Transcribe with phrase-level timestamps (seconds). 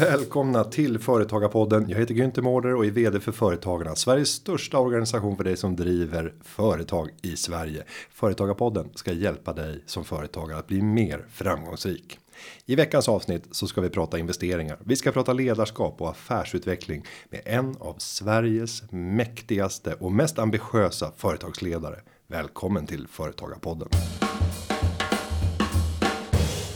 [0.00, 1.88] Välkomna till Företagarpodden.
[1.88, 3.96] Jag heter Günther Mårder och är vd för Företagarna.
[3.96, 7.84] Sveriges största organisation för dig som driver företag i Sverige.
[8.10, 12.18] Företagarpodden ska hjälpa dig som företagare att bli mer framgångsrik.
[12.66, 14.78] I veckans avsnitt så ska vi prata investeringar.
[14.84, 22.00] Vi ska prata ledarskap och affärsutveckling med en av Sveriges mäktigaste och mest ambitiösa företagsledare.
[22.26, 23.88] Välkommen till Företagarpodden.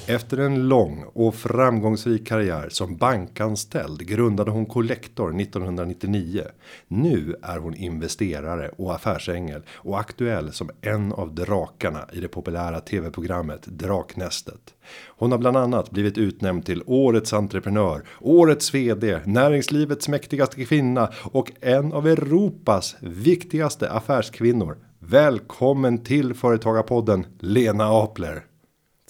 [0.06, 6.42] Efter en lång och framgångsrik karriär som bankanställd grundade hon Collector 1999.
[6.88, 12.80] Nu är hon investerare och affärsängel och aktuell som en av drakarna i det populära
[12.80, 14.74] tv-programmet Draknästet.
[15.06, 21.52] Hon har bland annat blivit utnämnd till årets entreprenör, årets vd, näringslivets mäktigaste kvinna och
[21.60, 24.76] en av Europas viktigaste affärskvinnor.
[24.98, 28.44] Välkommen till Företagarpodden Lena Apler.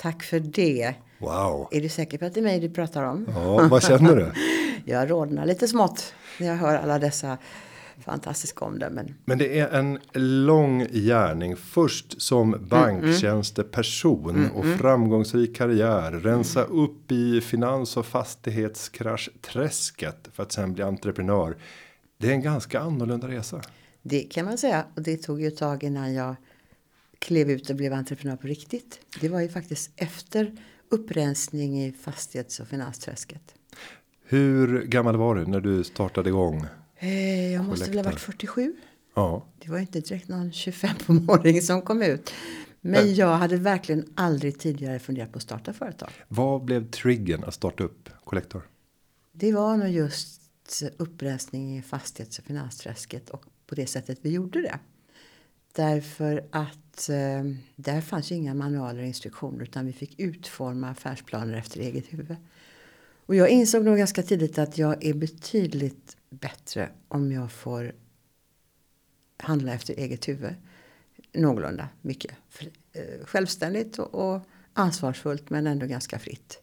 [0.05, 0.95] Tack för det.
[1.19, 1.69] Wow.
[1.71, 3.27] Är du säker på att det är mig du pratar om?
[3.35, 4.33] Ja, vad känner du?
[4.93, 7.39] jag rodnar lite smått när jag hör alla dessa
[8.05, 9.15] fantastiska omdömen.
[9.25, 9.99] Men det är en
[10.47, 11.57] lång gärning.
[11.57, 14.57] Först som banktjänsteperson mm, mm.
[14.57, 16.13] och framgångsrik karriär.
[16.13, 21.57] Rensa upp i finans och fastighetskrasch träsket för att sen bli entreprenör.
[22.19, 23.63] Det är en ganska annorlunda resa.
[24.03, 26.37] Det kan man säga och det tog ju ett tag innan jag
[27.19, 29.01] klev ut och blev entreprenör på riktigt.
[29.21, 30.53] Det var ju faktiskt efter
[30.89, 33.55] upprensning i fastighets och finansträsket.
[34.25, 36.67] Hur gammal var du när du startade igång?
[36.97, 38.77] Eh, jag måste väl ha varit 47.
[39.15, 39.47] Ja.
[39.59, 42.33] Det var inte direkt någon 25-åring som kom ut.
[42.81, 46.11] Men jag hade verkligen aldrig tidigare funderat på att starta företag.
[46.29, 48.69] Vad blev triggern att starta upp Collector?
[49.33, 50.43] Det var nog just
[50.97, 54.79] upprensning i fastighets och finansträsket och på det sättet vi gjorde det.
[55.77, 57.45] Därför att eh,
[57.77, 62.37] där fanns ju inga manualer och instruktioner utan vi fick utforma affärsplaner efter eget huvud.
[63.27, 67.93] Och jag insåg nog ganska tidigt att jag är betydligt bättre om jag får
[69.37, 70.55] handla efter eget huvud.
[71.33, 72.33] Någorlunda mycket.
[72.93, 74.43] Eh, självständigt och, och
[74.73, 76.63] ansvarsfullt men ändå ganska fritt.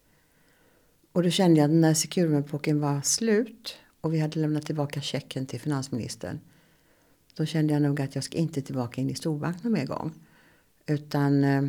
[1.11, 5.45] Och då kände jag att när Securum-epoken var slut och vi hade lämnat tillbaka checken
[5.45, 6.39] till finansministern
[7.35, 10.13] då kände jag nog att jag ska inte tillbaka in i storbank någon mer gång.
[10.85, 11.63] Utan eh,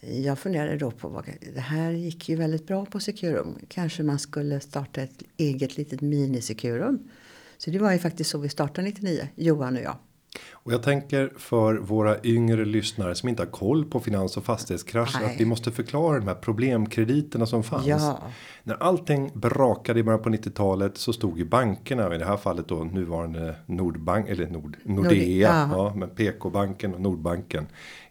[0.00, 1.24] jag funderade då på vad,
[1.54, 3.58] det här gick ju väldigt bra på Securum.
[3.68, 7.08] Kanske man skulle starta ett eget litet mini-Securum.
[7.58, 9.96] Så det var ju faktiskt så vi startade 99, Johan och jag.
[10.52, 15.24] Och jag tänker för våra yngre lyssnare som inte har koll på finans och fastighetskrascher
[15.24, 17.86] att vi måste förklara de här problemkrediterna som fanns.
[17.86, 18.18] Ja.
[18.62, 22.68] När allting brakade i början på 90-talet så stod ju bankerna i det här fallet
[22.68, 25.68] då nuvarande Nordbank eller Nord, Nordea, ja.
[25.72, 25.92] ja.
[25.96, 27.66] men PK-banken och Nordbanken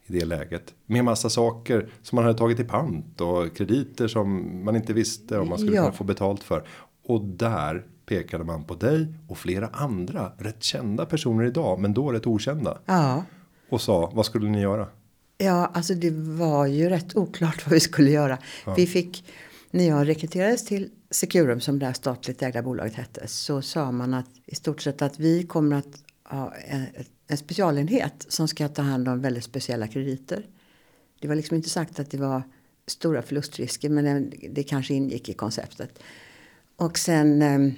[0.06, 4.60] i det läget med massa saker som man hade tagit i pant och krediter som
[4.66, 5.82] man inte visste om man skulle ja.
[5.82, 6.68] kunna få betalt för
[7.08, 12.12] och där pekade man på dig och flera andra rätt kända personer idag, men då
[12.12, 12.78] rätt okända.
[12.86, 13.24] Ja.
[13.70, 14.88] Och sa, vad skulle ni göra?
[15.38, 18.38] Ja, alltså det var ju rätt oklart vad vi skulle göra.
[18.66, 18.74] Ja.
[18.74, 19.26] Vi fick,
[19.72, 24.14] när jag rekryterades till Securum som det här statligt ägda bolaget hette, så sa man
[24.14, 26.86] att i stort sett att vi kommer att ha en,
[27.28, 30.46] en specialenhet som ska ta hand om väldigt speciella krediter.
[31.20, 32.44] Det var liksom inte sagt att det var
[32.88, 36.00] stora förlustrisker, men det kanske ingick i konceptet.
[36.76, 37.74] Och sen ehm,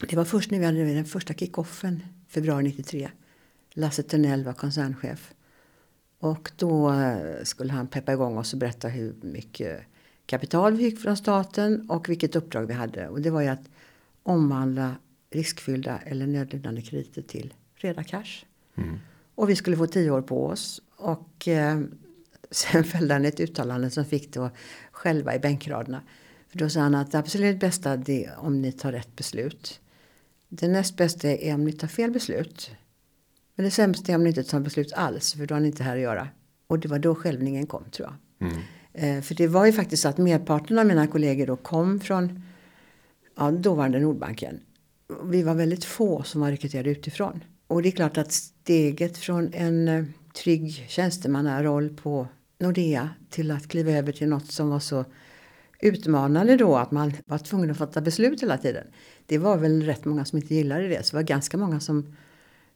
[0.00, 3.10] det var först när vi hade den första kickoffen, februari 93.
[3.74, 5.34] Lasse Tunnell var koncernchef.
[6.18, 9.80] Och då eh, skulle han peppa igång oss och berätta hur mycket
[10.26, 13.08] kapital vi fick från staten och vilket uppdrag vi hade.
[13.08, 13.68] Och det var ju att
[14.22, 14.96] omvandla
[15.30, 18.44] riskfyllda eller nödlidande krediter till reda cash.
[18.74, 18.98] Mm.
[19.34, 20.82] Och vi skulle få tio år på oss.
[20.96, 21.80] Och eh,
[22.50, 24.50] sen följde han ett uttalande som fick då
[24.90, 26.02] själva i bänkraderna.
[26.48, 29.80] För då sa han att det absolut bästa är om ni tar rätt beslut.
[30.48, 32.70] Det näst bästa är om ni tar fel beslut.
[33.54, 35.82] Men det sämsta är om ni inte tar beslut alls, för då har ni inte
[35.82, 36.28] här att göra.
[36.66, 38.48] Och det var då skälvningen kom, tror jag.
[38.48, 38.62] Mm.
[38.92, 42.42] Eh, för det var ju faktiskt så att merparten av mina kollegor då kom från
[43.36, 44.60] ja, dåvarande Nordbanken.
[45.24, 47.44] Vi var väldigt få som var rekryterade utifrån.
[47.66, 50.04] Och det är klart att steget från en eh,
[50.34, 52.28] trygg tjänstemannaroll på
[52.58, 55.04] Nordea till att kliva över till något som var så
[55.80, 58.86] utmanande då att man var tvungen att fatta beslut hela tiden.
[59.26, 61.06] Det var väl rätt många som inte gillade det.
[61.06, 62.16] Så det var ganska många som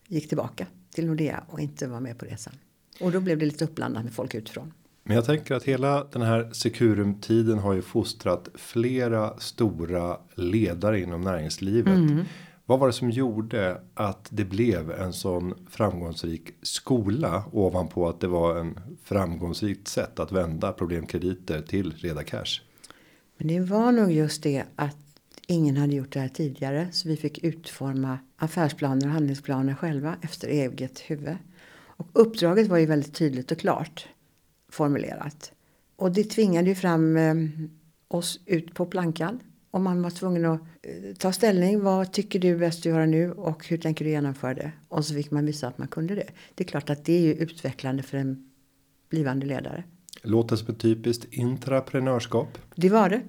[0.08, 2.52] gick tillbaka till Nordea och inte var med på resan.
[3.00, 4.72] Och då blev det lite uppblandat med folk utifrån.
[5.02, 11.00] Men jag tänker att hela den här Securum tiden har ju fostrat flera stora ledare
[11.00, 11.96] inom näringslivet.
[11.96, 12.24] Mm.
[12.66, 18.26] Vad var det som gjorde att det blev en sån framgångsrik skola ovanpå att det
[18.26, 22.60] var en framgångsrikt sätt att vända problemkrediter till reda cash?
[23.38, 24.96] Men det var nog just det att
[25.50, 30.48] ingen hade gjort det här tidigare så vi fick utforma affärsplaner och handlingsplaner själva efter
[30.48, 31.36] eget huvud.
[31.72, 34.08] Och uppdraget var ju väldigt tydligt och klart
[34.68, 35.52] formulerat.
[35.96, 37.34] Och det tvingade ju fram eh,
[38.08, 39.40] oss ut på plankan.
[39.70, 41.80] Och man var tvungen att eh, ta ställning.
[41.82, 44.72] Vad tycker du är bäst att göra nu och hur tänker du genomföra det?
[44.88, 46.30] Och så fick man visa att man kunde det.
[46.54, 48.50] Det är klart att det är ju utvecklande för en
[49.08, 49.84] blivande ledare.
[50.22, 52.58] Låter som ett typiskt intraprenörskap.
[52.74, 53.22] Det var det.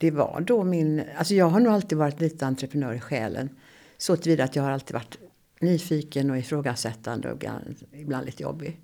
[0.00, 3.48] Det var då min, alltså jag har nog alltid varit lite entreprenör i själen.
[3.96, 5.18] Så tillvida att jag har alltid varit
[5.60, 7.44] nyfiken och ifrågasättande och
[7.92, 8.80] ibland lite jobbig.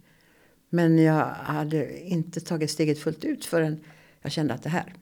[0.70, 3.80] Men jag hade inte tagit steget fullt ut förrän
[4.22, 4.94] jag kände att det här,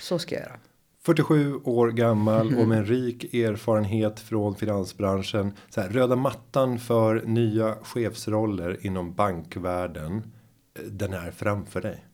[0.00, 0.58] så ska jag göra.
[1.02, 5.52] 47 år gammal och med en rik erfarenhet från finansbranschen.
[5.68, 10.32] Så här, röda mattan för nya chefsroller inom bankvärlden.
[10.90, 12.04] Den är framför dig.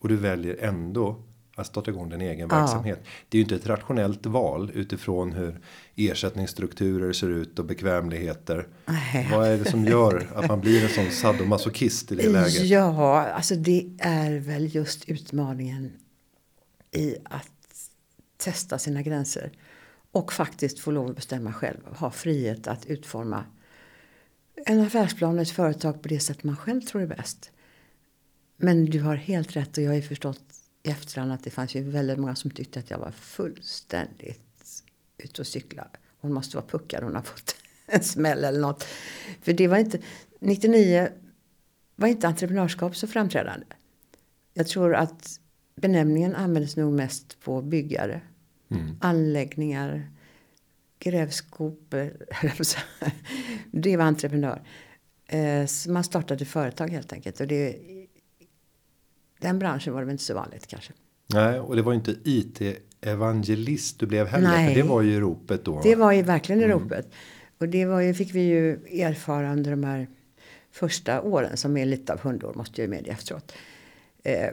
[0.00, 1.22] Och du väljer ändå
[1.60, 2.60] att starta igång din egen ja.
[2.60, 3.04] verksamhet.
[3.28, 5.60] Det är ju inte ett rationellt val utifrån hur
[5.96, 8.68] ersättningsstrukturer ser ut och bekvämligheter.
[8.86, 9.28] Nej.
[9.32, 12.64] Vad är det som gör att man blir en sån sadomasochist i det läget?
[12.64, 15.92] Ja, alltså det är väl just utmaningen
[16.92, 17.50] i att
[18.36, 19.52] testa sina gränser
[20.12, 21.80] och faktiskt få lov att bestämma själv.
[21.96, 23.44] Ha frihet att utforma
[24.66, 27.50] en affärsplan och ett företag på det sätt man själv tror är bäst.
[28.56, 30.42] Men du har helt rätt och jag har förstått
[30.82, 34.82] i efterhand att det fanns ju väldigt många som tyckte att jag var fullständigt
[35.18, 35.88] ute och cykla.
[36.20, 37.56] Hon måste vara puckad, hon har fått
[37.86, 38.84] en smäll eller något.
[39.40, 39.98] För det var inte,
[40.40, 41.08] 99
[41.96, 43.66] var inte entreprenörskap så framträdande.
[44.54, 45.40] Jag tror att
[45.76, 48.20] benämningen användes nog mest på byggare,
[48.70, 48.96] mm.
[49.00, 50.10] anläggningar,
[50.98, 52.26] grävskopor.
[53.70, 54.62] det var entreprenör.
[55.26, 57.40] Eh, så man startade företag helt enkelt.
[57.40, 57.78] Och det
[59.40, 60.92] den branschen var det väl inte så vanligt kanske.
[61.34, 64.48] Nej, och det var inte IT-evangelist du blev heller.
[64.48, 65.80] Nej, för det var ju ropet då.
[65.82, 66.78] Det var ju verkligen mm.
[66.78, 67.10] ropet.
[67.58, 68.72] Och det var ju, fick vi ju
[69.02, 70.08] erfara under de här
[70.70, 73.52] första åren som är lite av hundår måste jag ju medge efteråt.
[74.22, 74.50] Eh,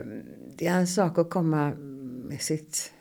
[0.56, 1.74] det är en sak att komma
[2.28, 2.92] med sitt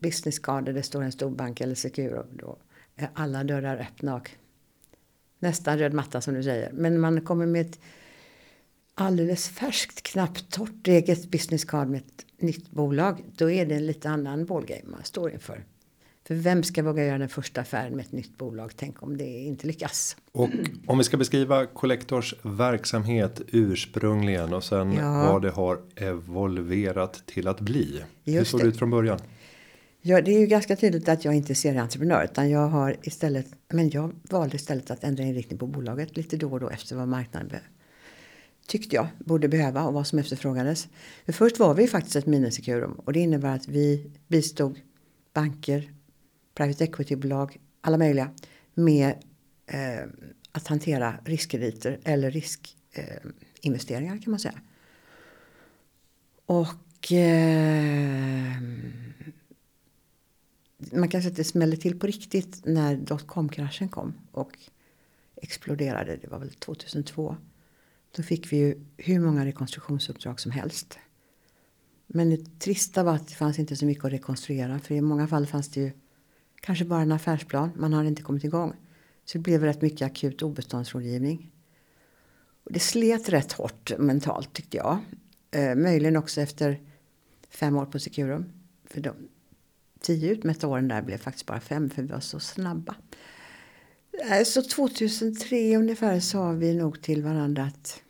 [0.00, 2.26] business card där det står en stor bank eller Securo.
[2.32, 2.58] Då
[2.96, 4.30] är alla dörrar öppna och
[5.38, 6.72] nästan röd matta som du säger.
[6.72, 7.78] Men man kommer med ett
[9.00, 13.86] alldeles färskt, knappt torrt eget business card med ett nytt bolag, då är det en
[13.86, 15.64] lite annan ballgame man står inför.
[16.26, 18.72] För vem ska våga göra den första affären med ett nytt bolag?
[18.76, 20.16] Tänk om det inte lyckas.
[20.32, 20.48] Och
[20.86, 25.32] om vi ska beskriva Collectors verksamhet ursprungligen och sen ja.
[25.32, 28.02] vad det har evolverat till att bli.
[28.24, 29.18] Just Hur såg det ut från början?
[30.00, 33.46] Ja, det är ju ganska tydligt att jag inte ser entreprenör utan jag har istället,
[33.68, 37.08] men jag valde istället att ändra inriktning på bolaget lite då och då efter vad
[37.08, 37.48] marknaden
[38.68, 40.88] tyckte jag borde behöva och vad som efterfrågades.
[41.24, 44.80] För först var vi faktiskt ett minisekurum och det innebär att vi bistod
[45.32, 45.92] banker,
[46.54, 48.30] private equity-bolag, alla möjliga
[48.74, 49.14] med
[49.66, 50.08] eh,
[50.52, 54.60] att hantera riskkrediter eller riskinvesteringar eh, kan man säga.
[56.46, 58.52] Och eh,
[60.92, 64.58] man kan säga att det smällde till på riktigt när dotcom-kraschen kom och
[65.36, 66.16] exploderade.
[66.16, 67.36] Det var väl 2002.
[68.16, 70.98] Då fick vi ju hur många rekonstruktionsuppdrag som helst.
[72.06, 74.78] Men det trista var att det fanns inte så mycket att rekonstruera.
[74.78, 75.92] För i många fall fanns det ju
[76.60, 77.70] kanske bara en affärsplan.
[77.76, 78.72] Man hade inte kommit igång.
[79.24, 81.50] Så det blev rätt mycket akut obeståndsrådgivning.
[82.64, 84.98] Och det slet rätt hårt mentalt tyckte jag.
[85.50, 86.80] Eh, möjligen också efter
[87.50, 88.52] fem år på Securum.
[88.84, 89.14] För de
[90.00, 92.94] tio utmätta åren där blev faktiskt bara fem för vi var så snabba.
[94.46, 98.02] Så 2003 ungefär sa vi nog till varandra att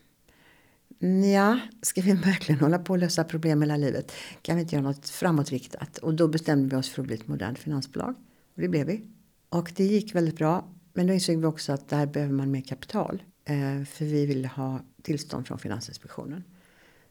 [1.35, 4.13] Ja, ska vi verkligen hålla på att lösa problem hela livet?
[4.43, 5.99] Kan vi inte göra något framåtriktat?
[5.99, 8.15] Och då bestämde vi oss för att bli ett modernt finansbolag.
[8.55, 9.05] Och det blev vi.
[9.49, 10.69] Och det gick väldigt bra.
[10.93, 13.23] Men då insåg vi också att där behöver man mer kapital.
[13.45, 16.45] Eh, för vi ville ha tillstånd från Finansinspektionen.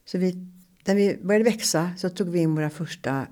[0.04, 0.46] Så vi,
[0.84, 3.26] när vi började växa så tog vi in våra första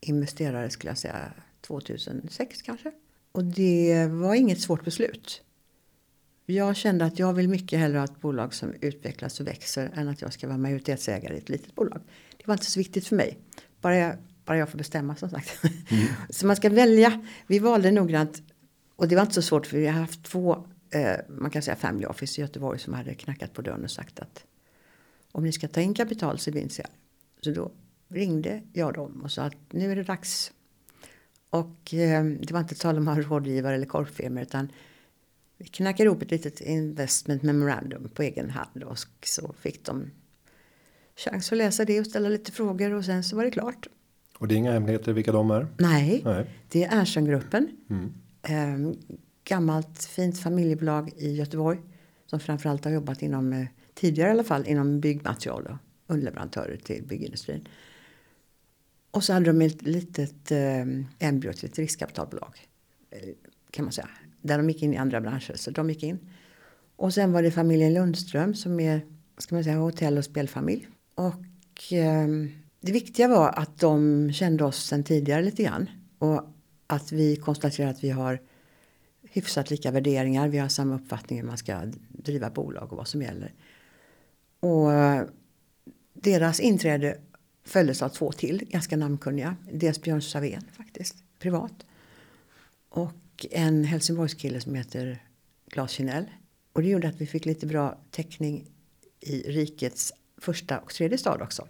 [0.00, 2.92] investerare skulle jag säga 2006 kanske.
[3.32, 5.42] Och det var inget svårt beslut.
[6.46, 10.08] Jag kände att jag vill mycket hellre ha ett bolag som utvecklas och växer än
[10.08, 12.00] att jag ska vara majoritetsägare i ett litet bolag.
[12.36, 13.38] Det var inte så viktigt för mig.
[13.80, 15.64] Bara jag, bara jag får bestämma som sagt.
[15.90, 16.06] Mm.
[16.30, 17.26] så man ska välja.
[17.46, 18.42] Vi valde noggrant
[18.96, 21.76] och det var inte så svårt för vi har haft två, eh, man kan säga
[21.76, 24.44] family office i Göteborg som hade knackat på dörren och sagt att
[25.32, 26.88] om ni ska ta in kapital så vinns jag.
[27.40, 27.72] Så då
[28.08, 30.52] ringde jag dem och sa att nu är det dags.
[31.50, 34.72] Och eh, det var inte tal om att ha rådgivare eller korpfirmor utan
[35.56, 40.10] vi knackade ihop ett litet investment memorandum på egen hand och så fick de
[41.16, 43.86] chans att läsa det och ställa lite frågor och sen så var det klart.
[44.38, 45.66] Och det är inga hemligheter vilka de är?
[45.78, 46.50] Nej, Nej.
[46.68, 47.68] det är Ernströmgruppen.
[47.90, 48.12] Mm.
[48.42, 48.96] Eh,
[49.44, 51.78] gammalt fint familjebolag i Göteborg.
[52.26, 55.76] Som framförallt har jobbat inom, eh, tidigare i alla fall, inom byggmaterial och
[56.06, 57.68] underleverantörer till byggindustrin.
[59.18, 60.86] Och så hade de ett litet eh,
[61.18, 62.68] embryo till ett riskkapitalbolag.
[63.10, 63.28] Eh,
[63.70, 64.08] kan man säga.
[64.42, 65.56] Där de gick in i andra branscher.
[65.56, 66.18] Så de gick in.
[66.96, 69.00] Och sen var det familjen Lundström som är
[69.38, 70.88] ska man säga, hotell och spelfamilj.
[71.14, 72.28] Och eh,
[72.80, 75.90] det viktiga var att de kände oss sen tidigare lite grann.
[76.18, 76.42] Och
[76.86, 78.40] att vi konstaterade att vi har
[79.22, 80.48] hyfsat lika värderingar.
[80.48, 83.54] Vi har samma uppfattning hur man ska driva bolag och vad som gäller.
[84.60, 85.24] Och eh,
[86.12, 87.18] deras inträde
[87.68, 89.56] följdes av två till, ganska namnkunniga.
[89.72, 91.86] Dels Björn Savén faktiskt, privat.
[92.88, 95.22] Och en Helsingborgskille som heter
[95.70, 96.24] Claes Kinell.
[96.72, 98.66] Och det gjorde att vi fick lite bra täckning
[99.20, 101.66] i rikets första och tredje stad också.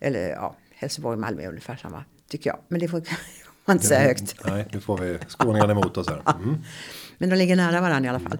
[0.00, 2.58] Eller ja, Helsingborg och Malmö är ungefär samma, tycker jag.
[2.68, 3.02] Men det får
[3.64, 4.34] man inte säga högt.
[4.44, 6.22] Nej, nu får vi skåningarna emot oss här.
[6.42, 6.56] Mm.
[7.18, 8.38] Men de ligger nära varandra i alla fall.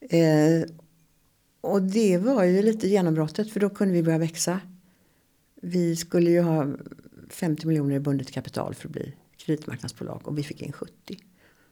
[0.00, 0.70] Eh,
[1.60, 4.60] och det var ju lite genombrottet för då kunde vi börja växa.
[5.60, 6.66] Vi skulle ju ha
[7.28, 10.92] 50 miljoner i bundet kapital för att bli kreditmarknadsbolag och vi fick in 70.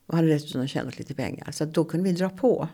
[0.07, 1.51] Och hade dessutom tjänat lite pengar.
[1.51, 2.69] Så då kunde vi dra på.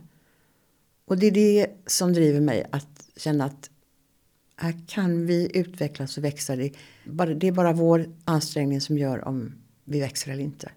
[1.04, 3.70] Och det är det som driver mig att känna att
[4.56, 6.56] här kan vi utvecklas och växa.
[6.56, 6.72] Det,
[7.04, 9.54] är bara vår ansträngning som gör om
[9.84, 10.70] vi växer eller inte.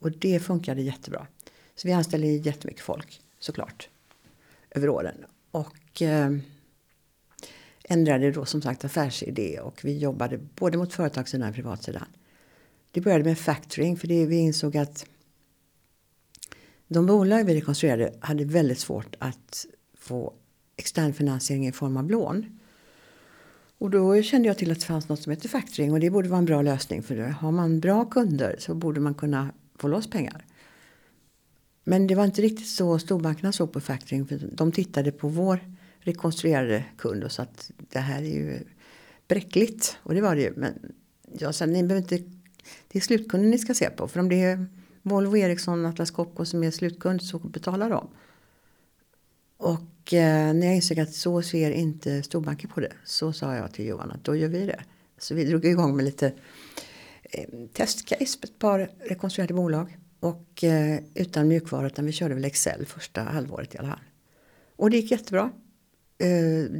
[0.00, 1.26] Och det funkade jättebra.
[1.74, 3.88] Så vi anställde jättemycket folk såklart
[4.70, 5.24] över åren.
[5.50, 6.36] Och eh,
[7.88, 12.06] ändrade då som sagt affärsidé och vi jobbade både mot företagssidan och privatsidan.
[12.90, 15.06] Det började med factoring för det, vi insåg att
[16.88, 20.32] de bolag vi rekonstruerade hade väldigt svårt att få
[20.76, 22.58] extern finansiering i form av lån.
[23.78, 26.28] Och då kände jag till att det fanns något som heter factoring och det borde
[26.28, 27.28] vara en bra lösning för det.
[27.28, 30.44] Har man bra kunder så borde man kunna få loss pengar.
[31.84, 34.26] Men det var inte riktigt så storbankerna såg på factoring.
[34.26, 35.73] För de tittade på vår
[36.04, 38.58] rekonstruerade kund och sa att det här är ju
[39.28, 39.96] bräckligt.
[40.02, 40.52] Och det var det ju.
[40.56, 40.92] Men
[41.38, 42.30] jag sa ni behöver inte,
[42.88, 44.08] det är slutkunden ni ska se på.
[44.08, 44.66] För om det är
[45.02, 48.08] Volvo, Ericsson, Atlas Copco som är slutkund så betalar de.
[49.56, 53.72] Och eh, när jag insåg att så ser inte storbanker på det så sa jag
[53.72, 54.80] till Johan att då gör vi det.
[55.18, 56.32] Så vi drog igång med lite
[57.22, 59.98] eh, testcase på ett par rekonstruerade bolag.
[60.20, 64.04] Och eh, utan mjukvara utan vi körde väl Excel första halvåret i alla fall.
[64.76, 65.50] Och det gick jättebra.
[66.18, 66.70] Eh,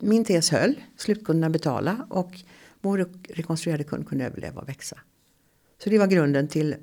[0.00, 2.40] min tes höll, slutkunderna betala och
[2.80, 4.98] vår rekonstruerade kund kunde överleva och växa.
[5.84, 6.76] Så det var grunden till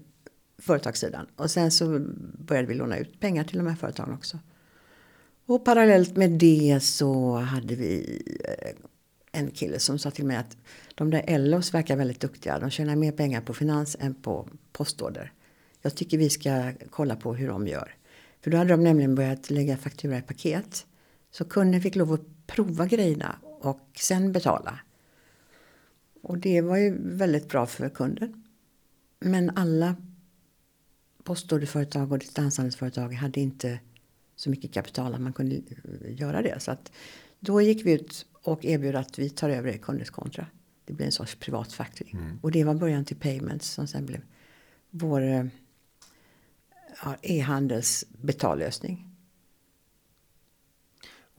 [0.58, 1.28] företagssidan.
[1.36, 2.00] Och sen så
[2.38, 4.40] började vi låna ut pengar till de här företagen också.
[5.46, 8.76] Och parallellt med det så hade vi eh,
[9.32, 10.58] en kille som sa till mig att
[10.96, 12.60] de där Ellos verkar väldigt duktiga.
[12.60, 15.34] De tjänar mer pengar på finans än på postorder.
[15.82, 17.96] Jag tycker vi ska kolla på hur de gör.
[18.42, 20.86] För då hade de nämligen börjat lägga faktura i paket.
[21.32, 24.80] Så kunden fick lov att prova grejerna och sen betala.
[26.22, 28.44] Och det var ju väldigt bra för kunden.
[29.20, 29.96] Men alla
[31.24, 33.80] postorderföretag och distanshandelsföretag hade inte
[34.36, 35.62] så mycket kapital att man kunde
[36.08, 36.60] göra det.
[36.60, 36.92] Så att
[37.40, 40.46] då gick vi ut och erbjöd att vi tar över kundens kontra.
[40.86, 42.18] Det blir en sorts privat factoring.
[42.18, 42.40] Mm.
[42.42, 44.22] Och det var början till Payments som sen blev
[44.90, 45.46] vår eh,
[47.22, 49.11] e-handels betallösning.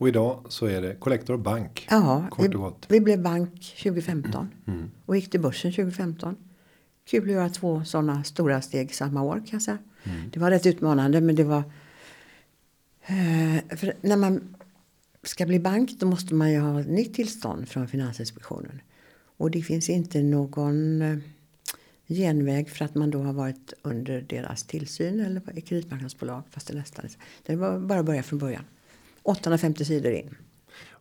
[0.03, 1.87] Och idag så är det Collector Bank.
[1.89, 2.85] Ja, kort vi, och gott.
[2.89, 4.79] vi blev bank 2015 mm.
[4.79, 4.91] Mm.
[5.05, 6.35] och gick till börsen 2015.
[7.05, 9.77] Kul att göra två sådana stora steg samma år kan jag säga.
[10.03, 10.29] Mm.
[10.33, 11.63] Det var rätt utmanande men det var
[13.05, 14.55] eh, för när man
[15.23, 18.81] ska bli bank då måste man ju ha ett nytt tillstånd från Finansinspektionen.
[19.37, 21.17] Och det finns inte någon eh,
[22.07, 26.73] genväg för att man då har varit under deras tillsyn eller i kreditmarknadsbolag fast det
[26.73, 27.05] nästan
[27.45, 28.63] det var bara att börja från början.
[29.23, 30.35] 850 sidor in.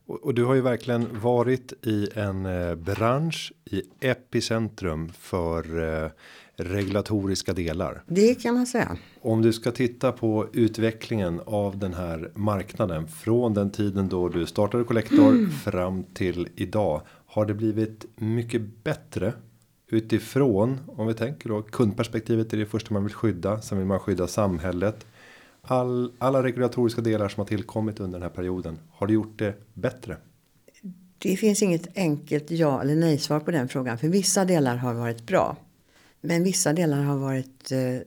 [0.07, 6.11] Och, du har ju verkligen varit i en eh, bransch i epicentrum för eh,
[6.57, 8.03] regulatoriska delar.
[8.07, 8.97] Det kan man säga.
[9.21, 14.47] Om du ska titta på utvecklingen av den här marknaden från den tiden då du
[14.47, 15.51] startade Collector mm.
[15.51, 17.03] fram till idag.
[17.27, 19.33] Har det blivit mycket bättre
[19.89, 23.61] utifrån om vi tänker då kundperspektivet är det första man vill skydda.
[23.61, 25.07] Sen vill man skydda samhället.
[25.67, 28.79] All, alla regulatoriska delar som har tillkommit under den här perioden.
[28.91, 30.17] Har det gjort det bättre?
[31.19, 33.99] Det finns inget enkelt ja eller nej svar på den frågan.
[33.99, 35.57] För vissa delar har varit bra.
[36.21, 37.99] Men vissa delar har varit eh,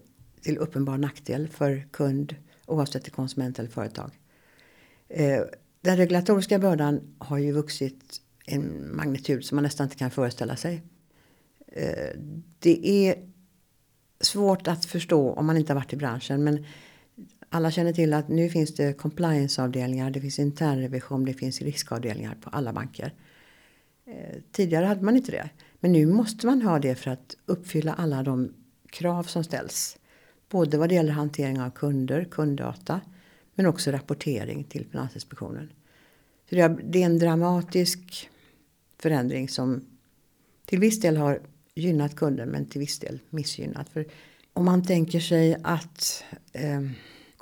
[0.41, 2.35] till uppenbar nackdel för kund
[2.65, 4.11] oavsett till konsument eller företag.
[5.09, 5.41] Eh,
[5.81, 10.81] den regulatoriska bördan har ju vuxit en magnitud som man nästan inte kan föreställa sig.
[11.67, 12.19] eh,
[12.59, 13.15] det är
[14.21, 16.43] svårt att förstå om man inte har varit i branschen.
[16.43, 16.65] Men
[17.49, 22.49] alla känner till att nu finns det complianceavdelningar, det finns internrevision, det finns riskavdelningar på
[22.49, 23.13] alla banker.
[24.05, 25.49] Eh, tidigare hade man inte det.
[25.79, 28.53] Men nu måste man ha det för att uppfylla alla de
[28.89, 29.97] krav som ställs.
[30.49, 33.01] Både vad det gäller hantering av kunder, kunddata,
[33.55, 35.69] men också rapportering till Finansinspektionen.
[36.49, 38.29] Så det är en dramatisk
[38.99, 39.85] förändring som
[40.65, 41.41] till viss del har
[41.75, 43.89] gynnat kunden men till viss del missgynnat.
[43.89, 44.05] För
[44.53, 46.23] om man tänker sig att
[46.53, 46.81] eh,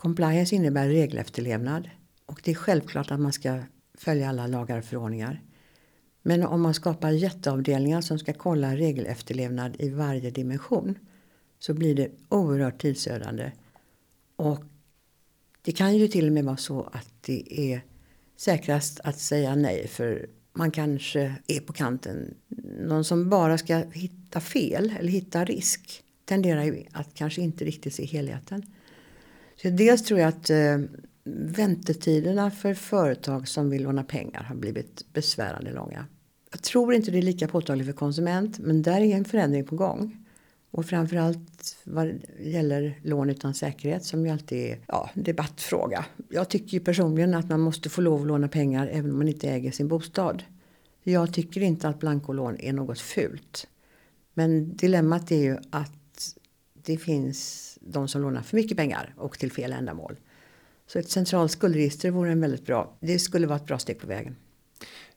[0.04, 1.90] compliance innebär regelefterlevnad
[2.26, 3.60] och det är självklart att man ska
[3.98, 5.42] följa alla lagar och förordningar.
[6.22, 10.96] Men om man skapar jätteavdelningar som ska kolla regelefterlevnad i varje dimension
[11.60, 13.52] så blir det oerhört tidsödande.
[14.36, 14.64] Och
[15.62, 17.82] det kan ju till och med vara så att det är
[18.38, 22.36] säkrast att säga nej för man kanske är på kanten.
[22.88, 27.94] Någon som bara ska hitta fel eller hitta risk tenderar ju att kanske inte riktigt
[27.94, 28.64] se helheten.
[29.64, 30.80] Så dels tror jag att eh,
[31.24, 36.06] väntetiderna för företag som vill låna pengar har blivit besvärande långa.
[36.52, 39.76] Jag tror inte det är lika påtagligt för konsument men där är en förändring på
[39.76, 40.26] gång.
[40.72, 46.06] Och framförallt vad gäller lån utan säkerhet som ju alltid är ja, debattfråga.
[46.30, 49.28] Jag tycker ju personligen att man måste få lov att låna pengar även om man
[49.28, 50.44] inte äger sin bostad.
[51.04, 53.68] Jag tycker inte att blankolån är något fult.
[54.34, 56.36] Men dilemmat är ju att
[56.74, 60.20] det finns de som lånar för mycket pengar och till fel ändamål.
[60.88, 62.98] Så ett centralt skuldregister vore en väldigt bra.
[63.00, 64.36] Det skulle vara ett bra steg på vägen.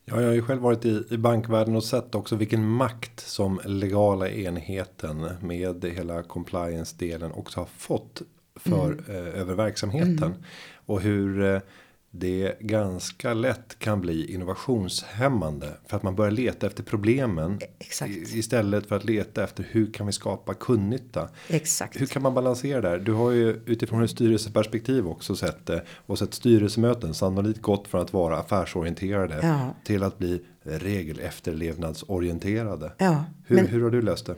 [0.05, 3.61] Ja, jag har ju själv varit i, i bankvärlden och sett också vilken makt som
[3.65, 8.21] legala enheten med hela compliance delen också har fått
[8.55, 9.05] för mm.
[9.07, 10.43] eh, över verksamheten mm.
[10.85, 11.61] och hur eh,
[12.11, 18.11] det ganska lätt kan bli innovationshämmande för att man börjar leta efter problemen Exakt.
[18.11, 21.29] istället för att leta efter hur kan vi skapa kundnytta.
[21.47, 22.01] Exakt.
[22.01, 22.99] Hur kan man balansera där?
[22.99, 28.01] Du har ju utifrån ett styrelseperspektiv också sett det och sett styrelsemöten sannolikt gått från
[28.01, 29.75] att vara affärsorienterade ja.
[29.83, 32.91] till att bli regel efterlevnadsorienterade.
[32.97, 34.35] Ja, hur, men, hur har du löst det?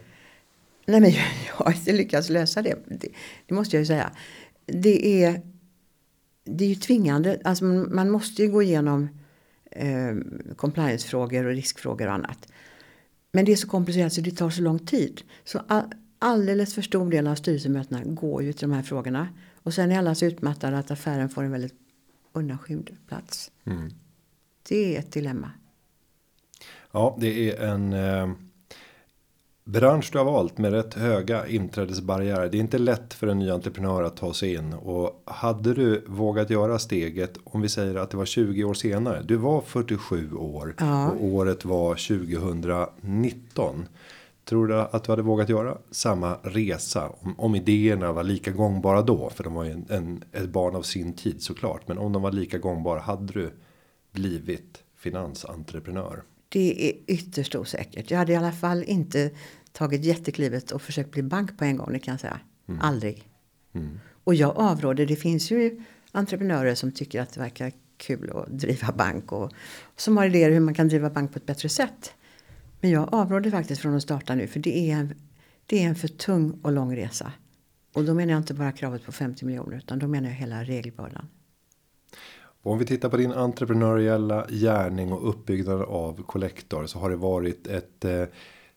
[0.86, 1.12] Nej, men
[1.48, 2.76] jag har inte lyckats lösa det.
[2.86, 3.08] Det,
[3.46, 4.12] det måste jag ju säga.
[4.66, 5.42] Det är
[6.44, 7.42] det är ju tvingande.
[7.44, 9.10] Alltså man måste ju gå igenom
[9.72, 10.16] eh,
[10.56, 12.48] compliance-frågor och riskfrågor och annat.
[13.32, 15.22] Men det är så komplicerat så det tar så lång tid.
[15.44, 19.28] Så all, alldeles för stor del av styrelsemötena går ju till de här frågorna.
[19.64, 21.76] Och sen är alla så utmattade att affären får en väldigt
[22.34, 23.52] undanskymd plats.
[23.66, 23.90] Mm.
[24.70, 25.52] Det är ett dilemma.
[26.92, 28.32] Ja, det är en eh,
[29.72, 32.50] bransch du har valt med rätt höga inträdesbarriärer.
[32.50, 36.04] Det är inte lätt för en ny entreprenör att ta sig in och hade du
[36.08, 39.22] vågat göra steget om vi säger att det var 20 år senare.
[39.22, 41.10] Du var 47 år ja.
[41.10, 43.86] och året var 2019.
[44.46, 49.02] Tror du att du hade vågat göra samma resa om, om idéerna var lika gångbara
[49.02, 49.30] då?
[49.30, 51.88] För de var ju en, en, ett barn av sin tid såklart.
[51.88, 53.52] Men om de var lika gångbara hade du
[54.12, 56.24] blivit finansentreprenör?
[56.50, 58.12] Det är ytterst osäkert.
[58.12, 59.32] Jag hade i alla fall inte
[59.80, 62.40] tagit jätteklivet och försökt bli bank på en gång, det kan jag säga.
[62.68, 62.82] Mm.
[62.82, 63.30] Aldrig.
[63.74, 64.00] Mm.
[64.24, 68.92] Och jag avråder, det finns ju entreprenörer som tycker att det verkar kul att driva
[68.92, 69.52] bank och
[69.96, 72.14] som har idéer hur man kan driva bank på ett bättre sätt.
[72.82, 75.14] Men jag avråder faktiskt från att starta nu för det är en,
[75.66, 77.34] det är en för tung och lång resa.
[77.96, 80.64] Och då menar jag inte bara kravet på 50 miljoner utan då menar jag hela
[80.64, 81.28] regelbördan.
[82.64, 87.16] Och om vi tittar på din entreprenöriella gärning och uppbyggnad av Collector så har det
[87.16, 88.24] varit ett eh,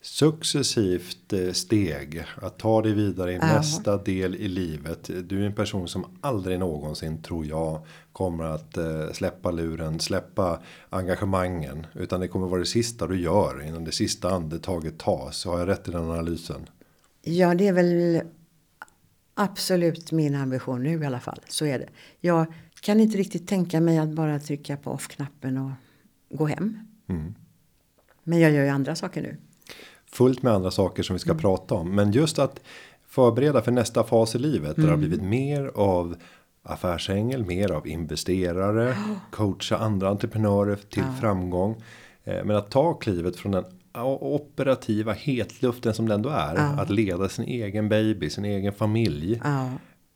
[0.03, 3.47] successivt eh, steg att ta dig vidare i ja.
[3.47, 5.11] nästa del i livet.
[5.29, 10.61] Du är en person som aldrig någonsin tror jag kommer att eh, släppa luren, släppa
[10.91, 15.45] engagemangen, utan det kommer vara det sista du gör innan det sista andetaget tas.
[15.45, 16.67] Har jag rätt i den analysen?
[17.23, 18.23] Ja, det är väl
[19.35, 21.41] absolut min ambition nu i alla fall.
[21.49, 21.89] Så är det.
[22.21, 22.47] Jag
[22.81, 25.71] kan inte riktigt tänka mig att bara trycka på off knappen och
[26.39, 26.79] gå hem.
[27.09, 27.35] Mm.
[28.25, 29.37] Men jag gör ju andra saker nu
[30.13, 31.41] fullt med andra saker som vi ska mm.
[31.41, 31.95] prata om.
[31.95, 32.61] Men just att
[33.09, 34.77] förbereda för nästa fas i livet.
[34.77, 34.77] Mm.
[34.77, 35.09] Där det har mm.
[35.09, 36.17] blivit mer av
[36.63, 39.17] affärsängel, mer av investerare, oh.
[39.31, 41.21] coacha andra entreprenörer till ja.
[41.21, 41.83] framgång.
[42.25, 43.65] Eh, men att ta klivet från den
[44.21, 46.55] operativa hetluften som det ändå är.
[46.55, 46.83] Ja.
[46.83, 49.41] Att leda sin egen baby, sin egen familj.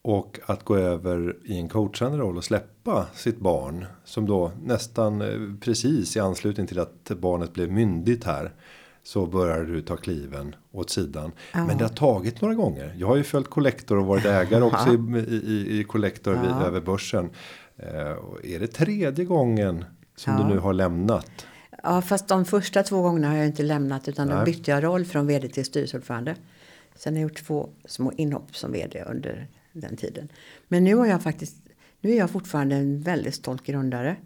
[0.02, 3.86] Och att gå över i en coachande roll och släppa sitt barn.
[4.04, 8.52] Som då nästan eh, precis i anslutning till att barnet blev myndigt här
[9.06, 11.32] så börjar du ta kliven åt sidan.
[11.52, 11.66] Ja.
[11.66, 12.94] Men det har tagit några gånger.
[12.98, 16.66] Jag har ju följt Collector och varit ägare också i, i, i Collector ja.
[16.66, 17.30] över börsen.
[17.76, 19.84] Eh, är det tredje gången
[20.16, 20.42] som ja.
[20.42, 21.46] du nu har lämnat?
[21.82, 24.38] Ja, fast de första två gångerna har jag inte lämnat utan Nej.
[24.38, 26.36] då bytte jag roll från vd till styrelseordförande.
[26.94, 30.28] Sen har jag gjort två små inhopp som vd under den tiden.
[30.68, 31.56] Men nu har jag faktiskt,
[32.00, 34.16] nu är jag fortfarande en väldigt stolt grundare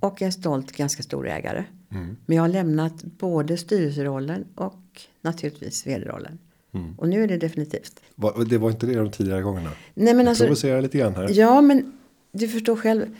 [0.00, 1.64] och en stolt ganska stor ägare.
[1.90, 2.16] Mm.
[2.26, 6.38] Men jag har lämnat både styrelserollen och naturligtvis vd-rollen.
[6.72, 6.94] Mm.
[6.98, 8.00] Och nu är det definitivt.
[8.48, 9.70] Det var inte det de tidigare gångerna?
[9.94, 11.30] Nej, men alltså, provocerar lite grann här.
[11.30, 11.92] Ja, men
[12.32, 13.16] du förstår själv.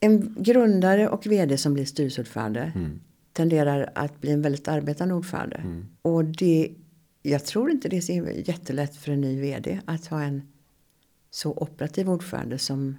[0.00, 3.00] En grundare och vd som blir styrelseordförande mm.
[3.32, 5.56] tenderar att bli en väldigt arbetande ordförande.
[5.56, 5.86] Mm.
[6.02, 6.70] Och det,
[7.22, 8.12] jag tror inte det är så
[8.50, 10.42] jättelätt för en ny vd att ha en
[11.30, 12.96] så operativ ordförande som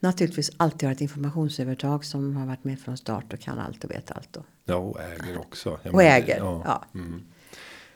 [0.00, 3.90] naturligtvis alltid har ett informationsövertag som har varit med från start och kan allt och
[3.90, 4.36] vet allt.
[4.36, 5.78] Och, ja, och äger också.
[5.92, 6.62] och äger, ja.
[6.64, 6.84] ja.
[6.94, 7.22] Mm.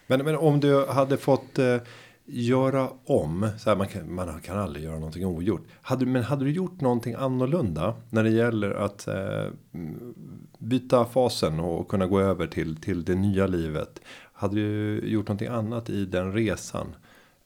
[0.07, 1.77] Men, men om du hade fått eh,
[2.25, 3.49] göra om.
[3.59, 5.67] Så här, man, kan, man kan aldrig göra någonting ogjort.
[5.83, 9.47] Hade, men hade du gjort någonting annorlunda när det gäller att eh,
[10.59, 14.01] byta fasen och kunna gå över till till det nya livet?
[14.33, 16.95] Hade du gjort någonting annat i den resan?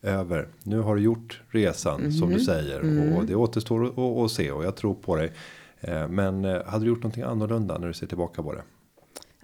[0.01, 0.47] Över.
[0.63, 2.11] Nu har du gjort resan mm.
[2.11, 2.45] som du mhm.
[2.45, 3.13] säger mm.
[3.13, 5.31] och det återstår att, se och jag tror på dig.
[5.79, 8.61] Eh, men eh, hade du gjort någonting annorlunda när du ser tillbaka på det?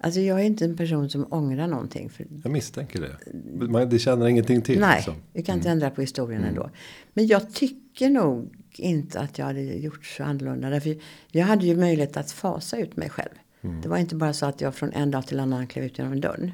[0.03, 2.09] Alltså jag är inte en person som ångrar någonting.
[2.09, 3.67] För jag misstänker det.
[3.67, 4.79] Man, det känner ingenting till.
[4.79, 5.13] Nej, liksom.
[5.33, 5.77] vi kan inte mm.
[5.77, 6.49] ändra på historien mm.
[6.49, 6.69] ändå.
[7.13, 10.69] Men jag tycker nog inte att jag hade gjort så annorlunda.
[10.69, 10.97] Därför
[11.31, 13.31] jag hade ju möjlighet att fasa ut mig själv.
[13.61, 13.81] Mm.
[13.81, 16.13] Det var inte bara så att jag från en dag till annan klev ut genom
[16.13, 16.51] en dörr.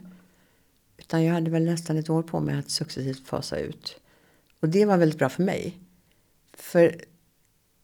[1.10, 3.95] Utan jag hade väl nästan ett år på mig att successivt fasa ut.
[4.60, 5.78] Och det var väldigt bra för mig.
[6.54, 6.95] För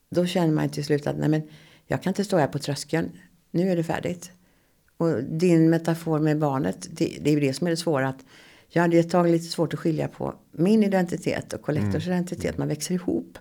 [0.10, 1.42] då känner man till slut att nej men
[1.88, 3.12] jag kan inte stå här på tröskeln.
[3.52, 4.32] Nu är det färdigt.
[4.98, 8.08] Och din metafor med barnet, det, det är ju det som är det svåra.
[8.08, 8.26] Att
[8.68, 12.18] jag hade ett tag lite svårt att skilja på min identitet och kollektors mm.
[12.18, 12.58] identitet.
[12.58, 13.38] Man växer ihop.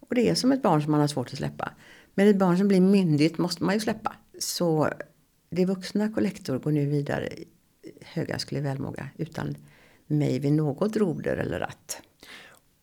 [0.00, 1.72] Och det är som ett barn som man har svårt att släppa.
[2.14, 4.12] Men ett barn som blir myndigt måste man ju släppa.
[4.38, 4.88] Så
[5.50, 7.28] det vuxna kollektor går nu vidare
[8.06, 9.56] högaktig välmåga utan
[10.06, 12.02] mig vid något roder eller ratt.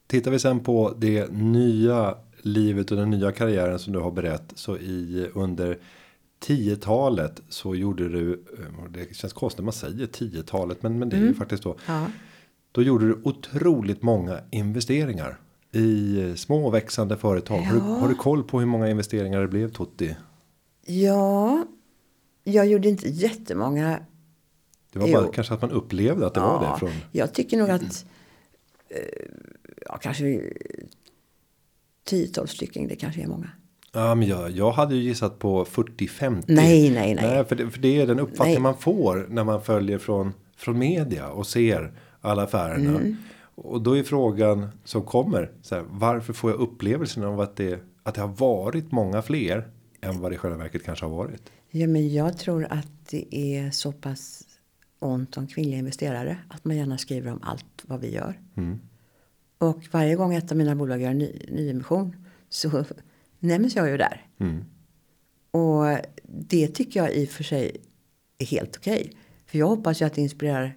[0.08, 4.58] Tittar vi sen på det nya livet och den nya karriären som du har berättat
[4.58, 5.78] så i under
[6.46, 11.16] 10-talet så gjorde du eh, det känns konstigt när man säger 10-talet men men det
[11.16, 11.30] är mm.
[11.30, 11.76] ju faktiskt så.
[11.88, 12.08] Ja.
[12.72, 15.40] Då gjorde du otroligt många investeringar
[15.72, 17.58] i små och växande företag.
[17.58, 17.66] Ja.
[17.66, 20.16] Har, du, har, du, koll på hur många investeringar det blev Totti?
[20.86, 21.66] Ja,
[22.44, 24.00] jag gjorde inte jättemånga.
[24.93, 25.32] Det var bara jo.
[25.32, 26.79] kanske att man upplevde att det ja, var det.
[26.79, 26.91] Från...
[27.12, 28.06] Jag tycker nog att
[28.89, 28.97] eh,
[29.86, 30.23] ja, kanske
[32.10, 33.49] 10-12 stycken, det kanske är många.
[33.91, 36.43] Ja, men jag, jag hade ju gissat på 40-50.
[36.47, 37.15] Nej, nej, nej.
[37.15, 38.62] nej för, det, för det är den uppfattning nej.
[38.62, 42.89] man får när man följer från, från media och ser alla affärerna.
[42.89, 43.17] Mm.
[43.56, 45.51] Och då är frågan som kommer.
[45.62, 49.67] Så här, varför får jag upplevelsen av att det, att det har varit många fler
[50.01, 51.51] än vad det i själva verket kanske har varit?
[51.69, 54.43] Ja, men jag tror att det är så pass
[55.04, 58.39] ont om kvinnliga investerare att man gärna skriver om allt vad vi gör.
[58.56, 58.80] Mm.
[59.58, 62.16] Och varje gång ett av mina bolag gör en ny, nyemission
[62.50, 62.86] så
[63.39, 64.28] nämns jag ju där.
[64.39, 64.66] Mm.
[65.52, 67.78] Och det tycker jag i och för sig
[68.38, 69.02] är helt okej.
[69.02, 69.13] Okay.
[69.46, 70.76] För jag hoppas ju att det inspirerar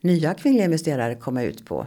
[0.00, 1.86] nya kvinnliga investerare att komma ut på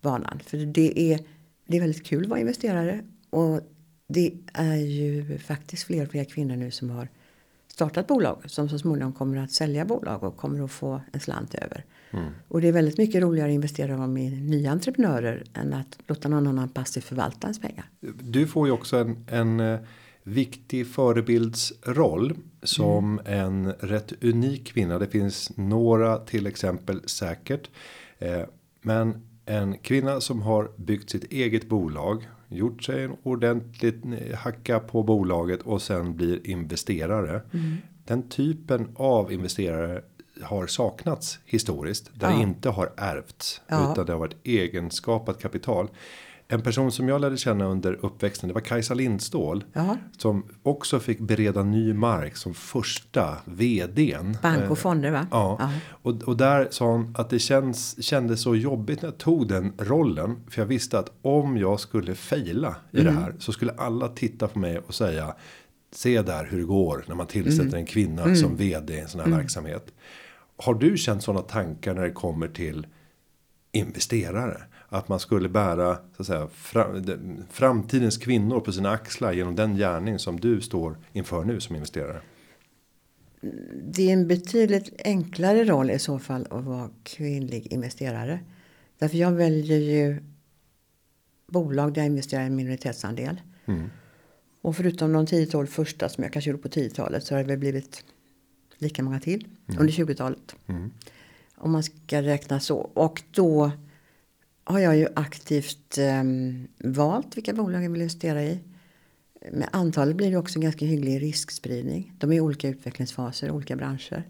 [0.00, 0.40] banan.
[0.44, 1.20] För det är,
[1.66, 3.04] det är väldigt kul att vara investerare.
[3.30, 3.60] Och
[4.08, 7.08] det är ju faktiskt fler och fler kvinnor nu som har
[7.78, 11.54] startat bolag som så småningom kommer att sälja bolag och kommer att få en slant
[11.54, 11.84] över.
[12.10, 12.30] Mm.
[12.48, 16.28] Och det är väldigt mycket roligare att investera dem i nya entreprenörer än att låta
[16.28, 17.90] någon annan passivt förvalta ens pengar.
[18.20, 19.80] Du får ju också en, en eh,
[20.22, 23.40] viktig förebildsroll som mm.
[23.40, 24.98] en rätt unik kvinna.
[24.98, 27.70] Det finns några till exempel säkert.
[28.18, 28.42] Eh,
[28.82, 32.28] men en kvinna som har byggt sitt eget bolag.
[32.48, 37.42] Gjort sig en ordentligt eh, hacka på bolaget och sen blir investerare.
[37.52, 37.76] Mm.
[38.04, 40.02] Den typen av investerare
[40.42, 42.10] har saknats historiskt.
[42.14, 42.42] Där ja.
[42.42, 43.60] inte har ärvts.
[43.66, 43.92] Ja.
[43.92, 45.88] Utan det har varit egenskapat kapital.
[46.50, 48.48] En person som jag lärde känna under uppväxten.
[48.48, 49.64] Det var Kajsa Lindstål.
[49.72, 49.96] Ja.
[50.18, 54.36] Som också fick bereda ny mark som första vdn.
[54.42, 55.26] Bank och fonder va?
[55.30, 55.56] Ja.
[55.60, 55.70] ja.
[55.90, 59.72] Och, och där sa hon att det känns, kändes så jobbigt när jag tog den
[59.78, 60.36] rollen.
[60.50, 63.14] För jag visste att om jag skulle fejla i mm.
[63.14, 63.34] det här.
[63.38, 65.34] Så skulle alla titta på mig och säga.
[65.92, 67.74] Se där hur det går när man tillsätter mm.
[67.74, 68.36] en kvinna mm.
[68.36, 69.38] som vd i en sån här mm.
[69.38, 69.92] verksamhet.
[70.56, 72.86] Har du känt sådana tankar när det kommer till
[73.72, 74.62] investerare?
[74.88, 76.48] Att man skulle bära så att säga,
[77.50, 82.20] framtidens kvinnor på sina axlar genom den gärning som du står inför nu som investerare?
[83.82, 88.40] Det är en betydligt enklare roll i så fall att vara kvinnlig investerare.
[88.98, 90.22] Därför jag väljer ju
[91.46, 93.40] bolag där jag investerar i en minoritetsandel.
[93.66, 93.90] Mm.
[94.62, 97.58] Och förutom de 10-12 första som jag kanske gjorde på 10-talet så har det väl
[97.58, 98.04] blivit
[98.78, 99.80] lika många till mm.
[99.80, 100.56] under 20-talet.
[100.66, 100.90] Mm.
[101.56, 102.78] Om man ska räkna så.
[102.78, 103.72] Och då
[104.68, 106.24] har jag ju aktivt eh,
[106.78, 108.60] valt vilka bolag jag vill investera i.
[109.52, 112.12] Med antalet blir det också en ganska hygglig riskspridning.
[112.18, 114.22] De är i olika utvecklingsfaser, olika branscher.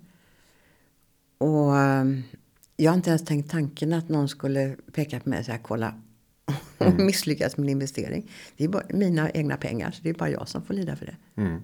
[1.38, 2.04] Och eh,
[2.76, 5.94] jag har inte ens tänkt tanken att någon skulle peka på mig och säga kolla
[6.78, 7.06] mm.
[7.06, 8.30] misslyckas med investering.
[8.56, 11.06] Det är bara mina egna pengar så det är bara jag som får lida för
[11.06, 11.16] det.
[11.36, 11.62] Mm.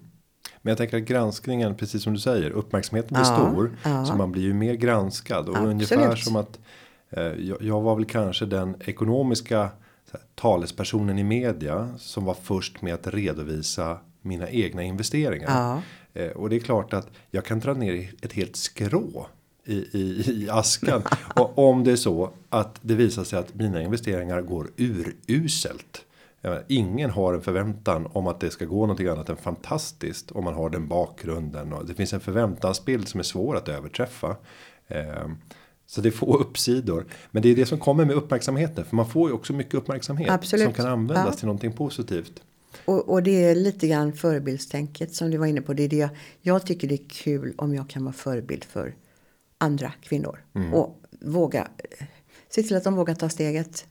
[0.61, 3.77] Men jag tänker att granskningen, precis som du säger, uppmärksamheten blir ja, stor.
[3.83, 4.05] Ja.
[4.05, 5.49] Så man blir ju mer granskad.
[5.49, 5.71] Och Absolut.
[5.71, 6.59] ungefär som att
[7.21, 9.69] jag, jag, var väl kanske den ekonomiska
[10.35, 11.89] talespersonen i media.
[11.97, 15.49] Som var först med att redovisa mina egna investeringar.
[15.49, 15.81] Ja.
[16.21, 19.27] Eh, och det är klart att jag kan dra ner ett helt skrå
[19.65, 21.03] i, i, i askan.
[21.35, 26.01] och om det är så att det visar sig att mina investeringar går uruselt.
[26.41, 30.31] Menar, ingen har en förväntan om att det ska gå någonting annat än fantastiskt.
[30.31, 31.73] Om man har den bakgrunden.
[31.73, 34.35] Och det finns en förväntansbild som är svår att överträffa.
[35.85, 37.05] Eh, så det är få uppsidor.
[37.31, 38.85] Men det är det som kommer med uppmärksamheten.
[38.85, 40.29] För man får ju också mycket uppmärksamhet.
[40.29, 40.65] Absolut.
[40.65, 41.33] Som kan användas ja.
[41.33, 42.41] till någonting positivt.
[42.85, 45.73] Och, och, det är lite grann förebildstänket som du var inne på.
[45.73, 46.09] Det är det jag,
[46.41, 48.95] jag tycker det är kul om jag kan vara förebild för
[49.57, 50.43] andra kvinnor.
[50.55, 50.73] Mm.
[50.73, 51.67] Och våga
[52.49, 53.85] se till att de vågar ta steget.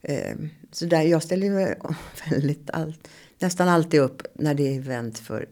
[0.00, 0.36] Eh,
[0.72, 1.76] så där, jag ställer
[2.30, 5.48] väldigt allt, nästan alltid upp när det är event för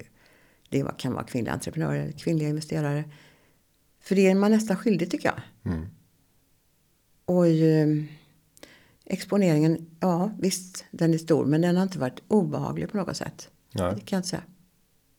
[0.68, 3.04] det kan vara kvinnliga entreprenörer, kvinnliga investerare.
[4.08, 5.72] För det är man nästan skyldig tycker jag.
[5.72, 5.86] Mm.
[7.24, 7.88] Och eh,
[9.04, 13.48] exponeringen, ja visst den är stor men den har inte varit obehaglig på något sätt.
[13.72, 13.94] Nej.
[13.94, 14.42] Det kan jag inte säga.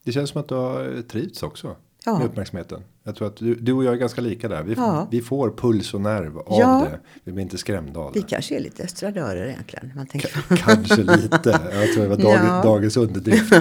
[0.04, 1.75] Det känns som att du har trivts också
[2.06, 2.17] ja.
[2.17, 2.84] med uppmärksamheten.
[3.04, 4.63] Jag tror att du, du, och jag är ganska lika där.
[4.63, 5.08] Vi, ja.
[5.12, 6.88] vi får puls och nerv av ja.
[6.91, 6.99] det.
[7.23, 8.19] Vi blir inte skrämda av det.
[8.19, 9.91] Vi kanske är lite estradörer egentligen.
[9.95, 10.30] Man tänker.
[10.58, 11.60] kanske lite.
[11.73, 13.54] Jag tror det var dag, dagens underdrift.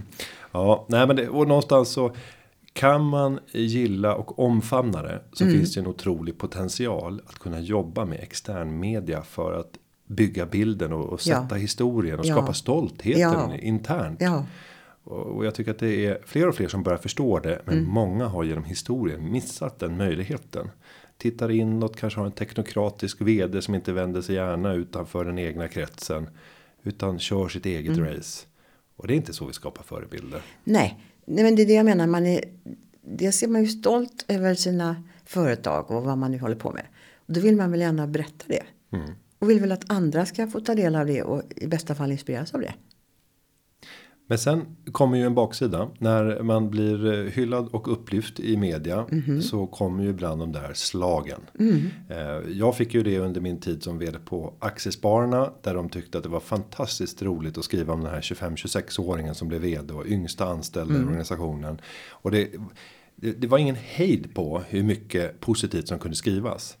[0.52, 2.16] ja, nej men det, och någonstans så.
[2.76, 5.56] Kan man gilla och omfamna det så mm.
[5.56, 10.92] finns det en otrolig potential att kunna jobba med extern media för att bygga bilden
[10.92, 11.56] och, och sätta ja.
[11.56, 14.22] historien och skapa stoltheten internt.
[15.04, 17.62] Och jag tycker att det är fler och fler som börjar förstå det.
[17.64, 17.90] Men mm.
[17.90, 20.70] många har genom historien missat den möjligheten.
[21.18, 25.68] Tittar inåt, kanske har en teknokratisk vd som inte vänder sig gärna utanför den egna
[25.68, 26.28] kretsen.
[26.82, 28.14] Utan kör sitt eget mm.
[28.14, 28.46] race.
[28.96, 30.40] Och det är inte så vi skapar förebilder.
[30.64, 32.06] Nej, nej men det är det jag menar.
[32.06, 32.44] Man är,
[33.02, 36.86] dels är man ju stolt över sina företag och vad man nu håller på med.
[37.16, 38.62] Och då vill man väl gärna berätta det.
[38.92, 39.10] Mm.
[39.38, 42.12] Och vill väl att andra ska få ta del av det och i bästa fall
[42.12, 42.74] inspireras av det.
[44.28, 49.06] Men sen kommer ju en baksida när man blir eh, hyllad och upplyft i media
[49.12, 51.40] mm så kommer ju ibland de där slagen.
[51.58, 51.80] Mm.
[52.52, 56.24] Jag fick ju det under min tid som vd på Aktiespararna där de tyckte att
[56.24, 59.94] det var fantastiskt roligt att skriva om den här 25 26 åringen som blev vd
[59.94, 61.06] och yngsta anställda mm.
[61.06, 62.50] i organisationen och det,
[63.16, 66.78] det, det var ingen hejd på hur mycket positivt som kunde skrivas.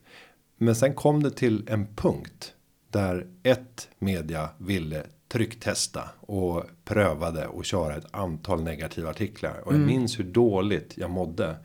[0.58, 2.52] Men sen kom det till en punkt
[2.90, 9.80] där ett media ville trycktesta och prövade och köra ett antal negativa artiklar och jag
[9.80, 9.86] mm.
[9.86, 11.56] minns hur dåligt jag mådde.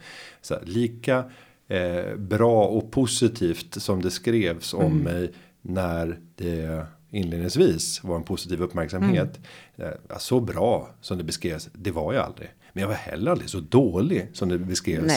[0.41, 1.23] Så här, lika
[1.67, 4.97] eh, bra och positivt som det skrevs om mm.
[4.97, 9.39] mig när det inledningsvis var en positiv uppmärksamhet.
[9.75, 9.91] Mm.
[10.09, 12.49] Eh, så bra som det beskrevs, det var jag aldrig.
[12.73, 15.13] Men jag var heller aldrig så dålig som det beskrevs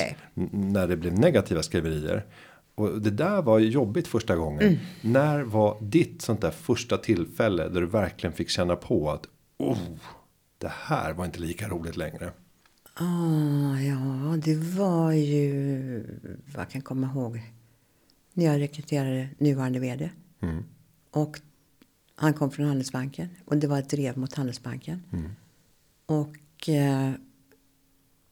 [0.51, 2.25] när det blev negativa skriverier.
[2.75, 4.63] Och det där var jobbigt första gången.
[4.63, 4.79] Mm.
[5.01, 9.27] När var ditt sånt där första tillfälle där du verkligen fick känna på att
[9.59, 9.79] oh,
[10.59, 12.33] det här var inte lika roligt längre?
[12.95, 15.99] Ah, ja, det var ju
[16.55, 17.43] vad jag kan komma ihåg.
[18.33, 20.11] När jag rekryterade nuvarande vd.
[20.41, 20.65] Mm.
[21.11, 21.41] Och
[22.17, 25.03] han kom från Handelsbanken och det var ett drev mot Handelsbanken.
[25.13, 25.31] Mm.
[26.07, 27.13] Och eh,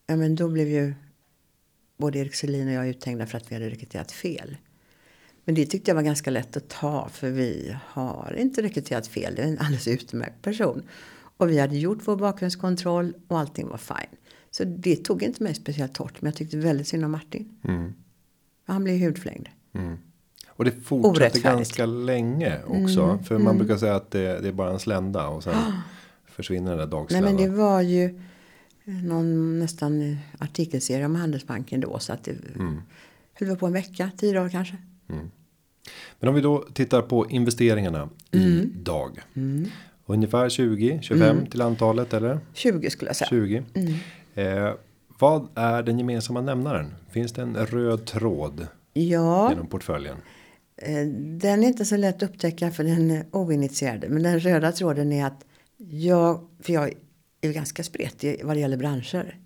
[0.07, 0.95] ja, men då blev ju
[2.03, 4.57] både Erik Selin och jag uthängda för att vi hade rekryterat fel.
[5.45, 9.35] Men det tyckte jag var ganska lätt att ta för vi har inte rekryterat fel.
[9.35, 10.83] Det är en alldeles utmärkt person.
[11.37, 14.19] Och vi hade gjort vår bakgrundskontroll och allting var fine.
[14.51, 16.23] Så det tog inte mig speciellt hårt.
[16.23, 17.59] Men jag tyckte väldigt synd om Martin.
[17.65, 17.93] Mm.
[18.67, 19.49] Han blev hudflängd.
[19.75, 19.97] Mm.
[20.49, 23.03] Och det fortsatte ganska länge också.
[23.03, 23.25] Mm.
[23.25, 23.59] För man mm.
[23.59, 25.29] brukar säga att det, det, är bara en slända.
[25.29, 25.55] Och sen
[26.27, 27.35] försvinner den där dagsländan.
[27.35, 28.21] Nej men det var ju
[28.85, 31.99] någon nästan artikelserie om Handelsbanken då.
[31.99, 32.83] Så att det mm.
[33.35, 34.77] höll på en vecka, tio dagar kanske.
[35.09, 35.31] Mm.
[36.21, 38.59] Men om vi då tittar på investeringarna mm.
[38.61, 39.19] idag.
[39.35, 39.69] Mm.
[40.07, 41.47] Ungefär 20, 25 mm.
[41.47, 42.41] till antalet eller?
[42.53, 43.29] 20 skulle jag säga.
[43.29, 43.63] 20.
[43.75, 43.95] Mm.
[44.35, 44.75] Eh,
[45.19, 46.95] vad är den gemensamma nämnaren?
[47.11, 48.67] Finns det en röd tråd?
[48.93, 49.51] Ja.
[49.51, 50.17] Genom portföljen?
[50.77, 54.09] Eh, den är inte så lätt att upptäcka för den oinitierade.
[54.09, 55.45] Men den röda tråden är att
[55.91, 56.93] jag, för jag
[57.49, 59.39] är ganska spretig vad det gäller branscher.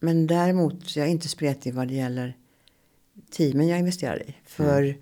[0.00, 2.36] Men däremot jag är inte spretig vad det gäller
[3.30, 4.36] teamen jag investerar i.
[4.44, 5.00] För, mm.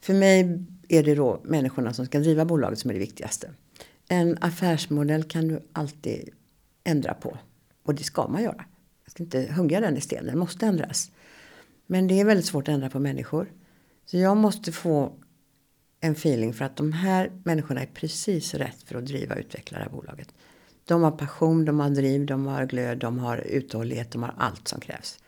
[0.00, 3.50] för mig är det då människorna som ska driva bolaget som är det viktigaste.
[4.08, 6.28] En affärsmodell kan du alltid
[6.84, 7.38] ändra på.
[7.82, 8.64] Och det ska man göra.
[9.04, 11.10] Jag ska inte hugga den i sten, den måste ändras.
[11.86, 13.52] Men det är väldigt svårt att ändra på människor.
[14.06, 15.12] Så jag måste få
[16.00, 19.78] en feeling för att de här människorna är precis rätt för att driva och utveckla
[19.78, 20.34] det här bolaget.
[20.84, 24.68] De har passion, de har driv, de har glöd, de har uthållighet, de har allt
[24.68, 25.18] som krävs.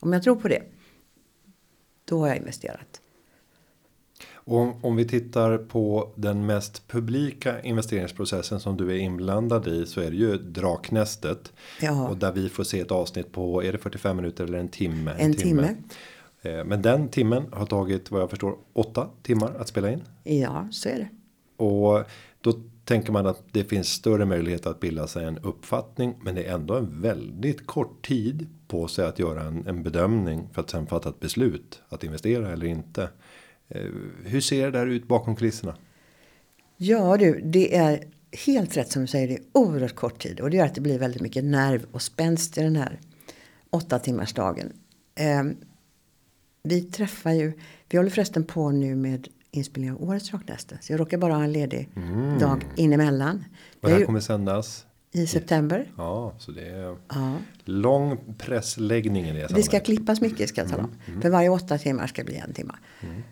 [0.00, 0.62] Om jag tror på det,
[2.04, 3.00] då har jag investerat.
[4.44, 10.00] Och om vi tittar på den mest publika investeringsprocessen som du är inblandad i så
[10.00, 11.52] är det ju Draknästet.
[11.80, 12.08] Ja.
[12.08, 15.10] Och där vi får se ett avsnitt på, är det 45 minuter eller en timme?
[15.10, 15.68] En, en timme.
[16.42, 16.58] timme.
[16.58, 20.02] Eh, men den timmen har tagit vad jag förstår åtta timmar att spela in.
[20.24, 21.08] Ja, så är det.
[21.56, 22.04] Och
[22.40, 22.52] då
[22.84, 26.14] tänker man att det finns större möjlighet att bilda sig en uppfattning.
[26.22, 30.48] Men det är ändå en väldigt kort tid på sig att göra en, en bedömning
[30.52, 33.08] för att sen fatta ett beslut att investera eller inte.
[33.68, 33.86] Eh,
[34.24, 35.76] hur ser det där ut bakom kulisserna?
[36.76, 38.04] Ja du, det är
[38.46, 39.28] helt rätt som du säger.
[39.28, 42.02] Det är oerhört kort tid och det gör att det blir väldigt mycket nerv och
[42.02, 43.00] spänst i den här
[43.70, 44.72] åtta timmars dagen.
[45.14, 45.42] Eh,
[46.62, 47.52] vi träffar ju,
[47.88, 50.78] vi håller förresten på nu med inspelning av årets rocknäste.
[50.80, 52.38] Så jag råkar bara ha en ledig mm.
[52.38, 53.44] dag inemellan.
[53.82, 54.86] Och det här kommer sändas?
[55.14, 55.92] I september.
[55.96, 57.36] Ja, så det är ja.
[57.64, 60.90] lång pressläggning i det Det ska klippas mycket ska jag tala om.
[60.90, 61.00] Mm.
[61.06, 61.22] Mm.
[61.22, 62.74] För varje åtta timmar ska bli en timme.
[63.00, 63.22] Mm.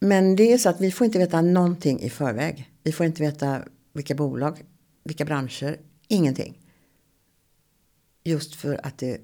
[0.00, 2.70] Men det är så att vi får inte veta någonting i förväg.
[2.82, 3.62] Vi får inte veta
[3.92, 4.62] vilka bolag,
[5.04, 5.76] vilka branscher,
[6.08, 6.58] ingenting.
[8.24, 9.20] Just för att det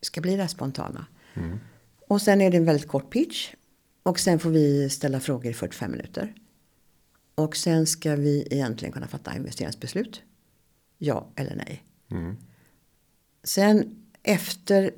[0.00, 1.06] ska bli det här spontana.
[1.34, 1.58] Mm.
[2.08, 3.50] Och sen är det en väldigt kort pitch.
[4.02, 6.34] Och sen får vi ställa frågor i 45 minuter.
[7.34, 10.22] Och sen ska vi egentligen kunna fatta investeringsbeslut.
[10.98, 11.84] Ja eller nej.
[12.10, 12.36] Mm.
[13.44, 14.90] Sen efter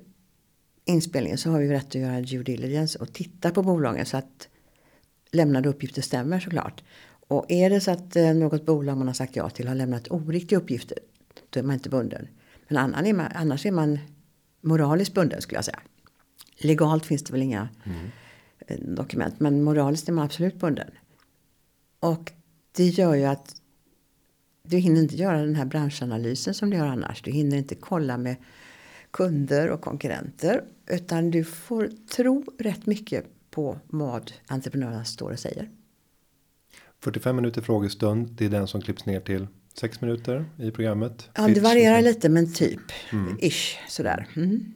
[0.85, 4.49] inspelningen så har vi rätt att göra due diligence och titta på bolagen så att
[5.31, 6.83] lämnade uppgifter stämmer såklart.
[7.29, 10.11] Och är det så att eh, något bolag man har sagt ja till har lämnat
[10.11, 10.99] oriktiga uppgifter
[11.51, 12.29] då är man inte bunden.
[12.69, 12.95] Men
[13.35, 13.99] annars är man
[14.61, 15.81] moraliskt bunden skulle jag säga.
[16.57, 18.11] Legalt finns det väl inga mm.
[18.67, 20.91] Eh, dokument men moraliskt är man absolut bunden.
[22.01, 22.33] Och
[22.73, 23.57] det gör ju att
[24.63, 27.23] du hinner inte göra den här branschanalysen som du gör annars.
[27.23, 28.37] Du hinner inte kolla med
[29.11, 30.65] kunder och konkurrenter.
[30.87, 35.71] Utan du får tro rätt mycket på vad entreprenörerna står och säger.
[37.01, 38.31] 45 minuter frågestund.
[38.31, 41.31] Det är den som klipps ner till 6 minuter i programmet.
[41.35, 42.81] Ja, det varierar lite men typ
[43.13, 43.39] mm.
[43.41, 44.29] ish sådär.
[44.37, 44.75] Mm.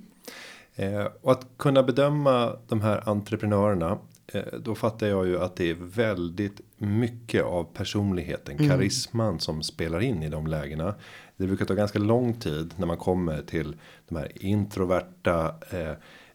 [0.79, 3.99] Eh, och att kunna bedöma de här entreprenörerna.
[4.33, 8.71] Eh, då fattar jag ju att det är väldigt mycket av personligheten, mm.
[8.71, 10.95] karisman som spelar in i de lägena.
[11.37, 13.77] Det brukar ta ganska lång tid när man kommer till
[14.09, 15.93] de här introverta eh,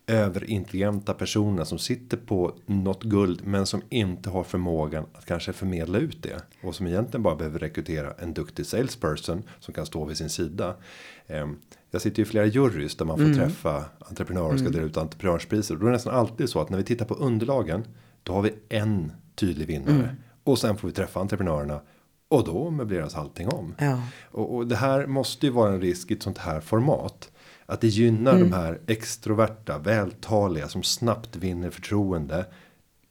[0.08, 5.98] överintelligenta personer som sitter på något guld men som inte har förmågan att kanske förmedla
[5.98, 10.18] ut det och som egentligen bara behöver rekrytera en duktig salesperson som kan stå vid
[10.18, 10.76] sin sida.
[11.94, 13.38] Jag sitter ju i flera jurys där man får mm.
[13.38, 14.72] träffa entreprenörer och ska mm.
[14.72, 15.76] dela ut entreprenörspriser.
[15.76, 17.84] Då är det nästan alltid så att när vi tittar på underlagen
[18.24, 20.16] då har vi en tydlig vinnare mm.
[20.44, 21.82] och sen får vi träffa entreprenörerna
[22.28, 23.76] och då möbleras allting om.
[23.80, 24.02] Ja.
[24.32, 27.32] Och, och det här måste ju vara en risk i ett sånt här format
[27.66, 28.50] att det gynnar mm.
[28.50, 32.46] de här extroverta, vältaliga som snabbt vinner förtroende.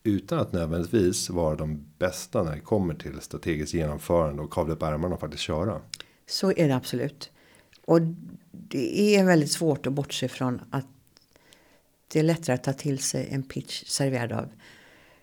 [0.03, 4.83] Utan att nödvändigtvis vara de bästa när det kommer till strategiskt genomförande och kavla upp
[4.83, 5.81] ärmarna och faktiskt köra.
[6.27, 7.31] Så är det absolut.
[7.85, 7.99] Och
[8.53, 10.87] det är väldigt svårt att bortse från att
[12.09, 14.49] det är lättare att ta till sig en pitch serverad av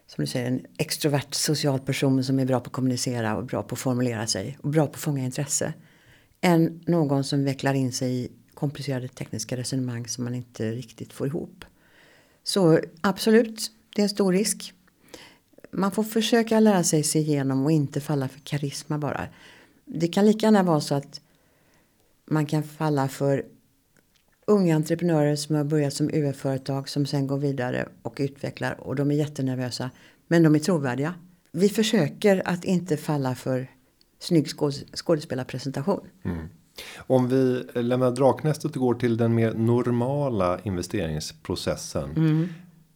[0.07, 3.63] som du säger en extrovert social person som är bra på att kommunicera och bra
[3.63, 5.73] på att formulera sig och bra på att fånga intresse.
[6.41, 11.27] Än någon som vecklar in sig i komplicerade tekniska resonemang som man inte riktigt får
[11.27, 11.65] ihop.
[12.43, 14.73] Så absolut, det är en stor risk.
[15.71, 19.27] Man får försöka lära sig se igenom och inte falla för karisma bara.
[19.85, 21.21] Det kan lika gärna vara så att
[22.29, 23.45] man kan falla för
[24.47, 29.11] unga entreprenörer som har börjat som UF-företag som sen går vidare och utvecklar och de
[29.11, 29.89] är jättenervösa.
[30.27, 31.13] Men de är trovärdiga.
[31.51, 33.67] Vi försöker att inte falla för
[34.19, 34.47] snygg
[34.95, 36.07] skådespelarpresentation.
[36.25, 36.47] Mm.
[36.97, 42.11] Om vi lämnar draknästet och går till den mer normala investeringsprocessen.
[42.15, 42.47] Mm.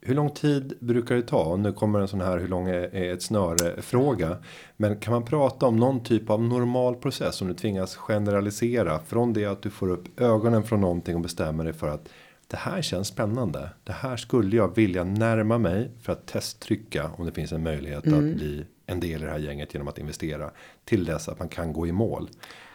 [0.06, 1.56] Hur lång tid brukar det ta?
[1.56, 4.38] Nu kommer en sån här hur lång är ett snöre fråga.
[4.78, 9.34] Men kan man prata om någon typ av normal process om du tvingas generalisera från
[9.34, 12.10] det att du får upp ögonen från någonting och bestämmer dig för att
[12.48, 13.70] det här känns spännande.
[13.84, 18.06] Det här skulle jag vilja närma mig för att testtrycka om det finns en möjlighet
[18.06, 18.20] mm.
[18.20, 20.52] att bli en del i det här gänget genom att investera
[20.86, 22.30] till dess att man kan gå i mål.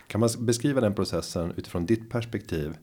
[0.06, 2.76] Kan man beskriva den processen utifrån ditt perspektiv?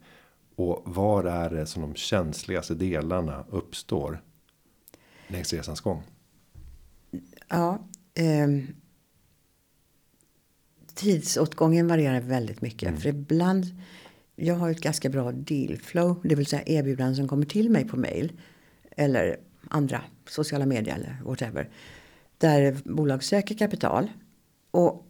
[0.56, 4.22] Och var är det som de känsligaste delarna uppstår?
[5.28, 6.04] Längs resans gång.
[7.48, 7.88] Ja.
[8.14, 8.48] Eh,
[10.94, 12.90] tidsåtgången varierar väldigt mycket.
[12.90, 13.02] Mm.
[13.02, 13.66] För ibland.
[14.36, 16.22] Jag har ett ganska bra deal flow.
[16.24, 18.32] Det vill säga erbjudanden som kommer till mig på mail.
[18.92, 21.70] Eller andra sociala medier eller whatever.
[22.38, 24.12] Där bolag söker kapital.
[24.72, 25.08] Och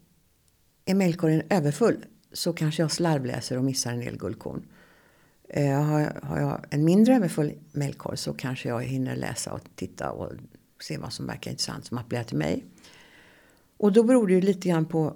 [0.85, 4.65] är mailkorgen överfull så kanske jag slarvläser och missar en del guldkorn.
[5.49, 10.11] Eh, har, har jag en mindre överfull mejlkorg så kanske jag hinner läsa och titta
[10.11, 10.31] och
[10.79, 12.65] se vad som verkar intressant som appellerar till mig.
[13.77, 15.15] Och då beror det ju lite grann på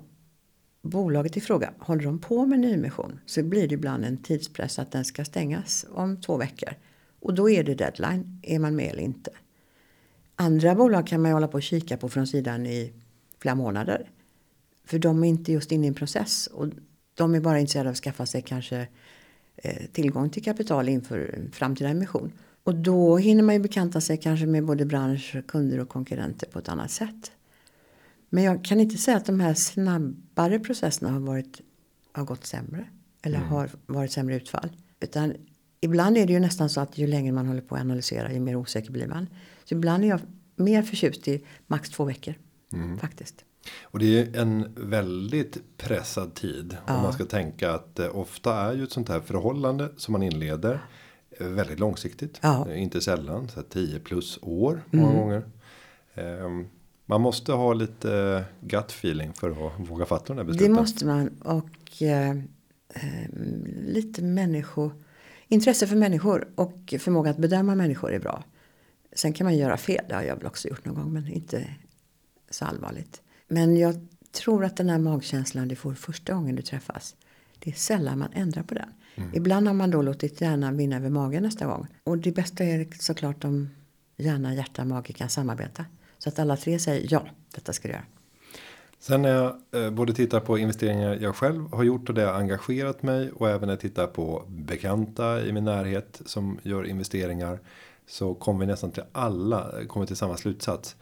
[0.82, 1.74] bolaget i fråga.
[1.80, 5.86] Håller de på med nyemission så blir det ibland en tidspress att den ska stängas
[5.92, 6.74] om två veckor.
[7.20, 8.40] Och då är det deadline.
[8.44, 9.32] Är man med eller inte?
[10.36, 12.94] Andra bolag kan man ju hålla på och kika på från sidan i
[13.40, 14.10] flera månader.
[14.86, 16.48] För de är inte just inne i en process.
[16.48, 16.68] Och
[17.14, 18.88] de är bara intresserade av att skaffa sig kanske
[19.92, 22.32] tillgång till kapital inför framtida emission.
[22.64, 26.60] Och då hinner man ju bekanta sig kanske med både bransch, kunder och konkurrenter på
[26.60, 27.32] ett annat sätt.
[28.30, 31.62] Men jag kan inte säga att de här snabbare processerna har varit
[32.12, 32.86] har gått sämre.
[33.22, 33.50] Eller mm.
[33.50, 34.70] har varit sämre utfall.
[35.00, 35.34] Utan
[35.82, 38.40] ibland är det ju nästan så att ju längre man håller på att analysera ju
[38.40, 39.28] mer osäker blir man.
[39.64, 40.20] Så ibland är jag
[40.56, 42.34] mer förtjust i max två veckor.
[42.74, 42.98] Mm.
[42.98, 43.46] Faktiskt.
[43.84, 46.78] Och det är en väldigt pressad tid.
[46.88, 46.96] Ja.
[46.96, 50.24] Om man ska tänka att eh, ofta är ju ett sånt här förhållande som man
[50.24, 50.80] inleder.
[51.32, 52.40] Eh, väldigt långsiktigt.
[52.42, 52.68] Ja.
[52.70, 53.50] Eh, inte sällan.
[53.50, 55.20] Så 10 plus år många mm.
[55.20, 55.44] gånger.
[56.16, 56.68] Um,
[57.06, 60.74] man måste ha lite gut feeling för att våga fatta de här besluten.
[60.74, 61.28] Det måste man.
[61.28, 62.36] Och eh,
[63.86, 64.92] lite människo.
[65.48, 68.44] Intresse för människor och förmåga att bedöma människor är bra.
[69.14, 70.06] Sen kan man göra fel.
[70.10, 71.14] Det har jag väl också gjort någon gång.
[71.14, 71.68] Men inte
[72.50, 73.22] så allvarligt.
[73.50, 77.16] Men jag tror att den här magkänslan du får första gången du träffas.
[77.60, 78.90] Det är sällan man ändrar på den.
[79.16, 79.30] Mm.
[79.34, 81.88] Ibland har man då låtit hjärnan vinna över magen nästa gång.
[82.04, 83.70] Och det bästa är såklart om
[84.18, 85.86] hjärna, hjärta, mage kan samarbeta.
[86.18, 87.26] Så att alla tre säger ja,
[87.56, 88.04] detta ska du göra.
[89.00, 92.34] Sen när jag eh, både tittar på investeringar jag själv har gjort och det har
[92.34, 97.60] engagerat mig och även när jag tittar på bekanta i min närhet som gör investeringar
[98.08, 100.96] så kommer vi nästan till alla kommer till samma slutsats.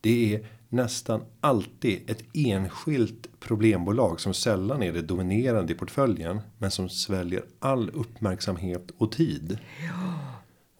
[0.00, 6.70] Det är nästan alltid ett enskilt problembolag som sällan är det dominerande i portföljen men
[6.70, 9.58] som sväljer all uppmärksamhet och tid.
[9.80, 10.32] Ja.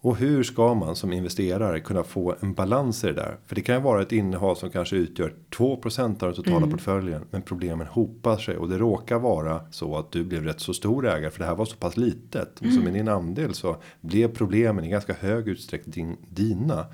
[0.03, 3.37] Och hur ska man som investerare kunna få en balans i det där?
[3.45, 6.71] För det kan ju vara ett innehav som kanske utgör 2% av den totala mm.
[6.71, 7.25] portföljen.
[7.31, 11.07] Men problemen hopar sig och det råkar vara så att du blev rätt så stor
[11.07, 11.31] ägare.
[11.31, 12.61] För det här var så pass litet.
[12.61, 12.75] Mm.
[12.75, 16.85] Så med din andel så blev problemen i ganska hög utsträckning dina.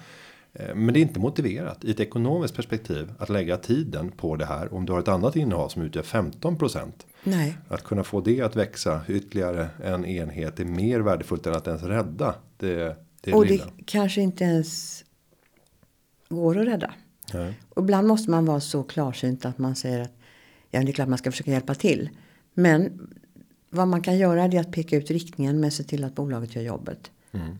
[0.53, 4.45] Eh, men det är inte motiverat i ett ekonomiskt perspektiv att lägga tiden på det
[4.45, 4.73] här.
[4.73, 6.91] Om du har ett annat innehav som utgör 15%.
[7.23, 7.57] Nej.
[7.67, 11.83] Att kunna få det att växa ytterligare en enhet är mer värdefullt än att ens
[11.83, 12.95] rädda det.
[13.21, 13.65] det och lilla.
[13.65, 15.03] det kanske inte ens
[16.29, 16.93] går att rädda.
[17.33, 17.59] Nej.
[17.69, 20.13] Och ibland måste man vara så klarsynt att man säger att
[20.69, 22.09] ja, det är klart man ska försöka hjälpa till.
[22.53, 23.07] Men
[23.69, 26.63] vad man kan göra är att peka ut riktningen men se till att bolaget gör
[26.63, 27.11] jobbet.
[27.31, 27.57] Mm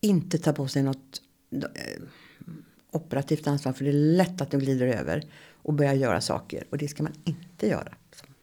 [0.00, 1.22] inte ta på sig något
[1.52, 2.02] eh,
[2.90, 3.72] operativt ansvar.
[3.72, 5.24] För det är lätt att det glider över.
[5.62, 6.64] Och börjar göra saker.
[6.70, 7.94] Och det ska man inte göra.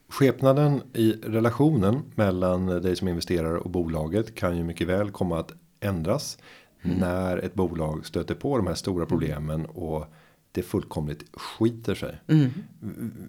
[0.09, 5.53] Skepnaden i relationen mellan dig som investerar och bolaget kan ju mycket väl komma att
[5.79, 6.37] ändras.
[6.81, 6.97] Mm.
[6.97, 10.05] När ett bolag stöter på de här stora problemen och
[10.51, 12.21] det fullkomligt skiter sig.
[12.27, 12.49] Mm.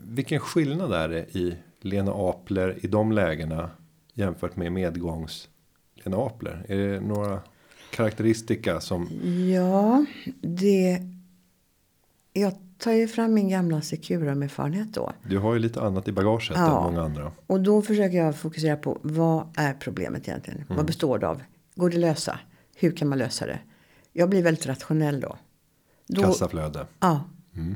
[0.05, 3.71] Vilken skillnad är det i Lena Apler i de lägena
[4.15, 5.49] jämfört med medgångs
[5.95, 6.67] Lena Apler?
[6.69, 7.41] Är det några
[7.91, 9.09] karaktäristika som?
[9.55, 10.05] Ja,
[10.41, 11.01] det.
[12.33, 15.13] Jag tar ju fram min gamla Securum-erfarenhet då.
[15.29, 17.33] Du har ju lite annat i bagaget ja, än många andra.
[17.47, 20.61] Och då försöker jag fokusera på vad är problemet egentligen?
[20.61, 20.77] Mm.
[20.77, 21.43] Vad består det av?
[21.75, 22.39] Går det lösa?
[22.77, 23.59] Hur kan man lösa det?
[24.13, 25.37] Jag blir väldigt rationell då.
[26.07, 26.87] då Kassaflöde.
[27.01, 27.25] Ja.
[27.55, 27.75] Mm.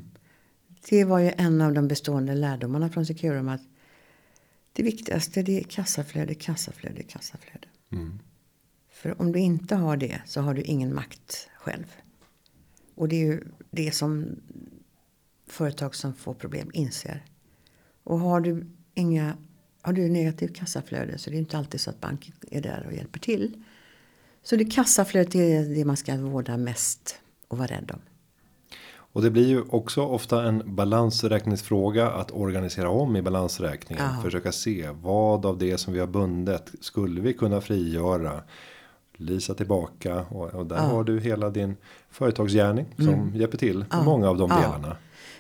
[0.89, 3.61] Det var ju en av de bestående lärdomarna från Securum att
[4.73, 7.69] det viktigaste det är kassaflöde, kassaflöde, kassaflöde.
[7.93, 8.19] Mm.
[9.01, 11.95] För om du inte har det så har du ingen makt själv.
[12.95, 14.41] Och det är ju det som
[15.47, 17.25] företag som får problem inser.
[18.05, 19.37] Och har du inga
[19.83, 22.93] har du negativt kassaflöde så det är inte alltid så att banken är där och
[22.93, 23.63] hjälper till.
[24.43, 28.01] Så det kassaflödet är det man ska vårda mest och vara rädd om.
[29.13, 34.05] Och det blir ju också ofta en balansräkningsfråga att organisera om i balansräkningen.
[34.05, 34.23] Ja.
[34.23, 38.43] Försöka se vad av det som vi har bundet skulle vi kunna frigöra
[39.21, 40.83] Lisa tillbaka och, och där ja.
[40.83, 41.77] har du hela din
[42.11, 43.37] företagsgärning som mm.
[43.37, 44.03] hjälper till ja.
[44.03, 44.61] många av de ja.
[44.61, 44.97] delarna.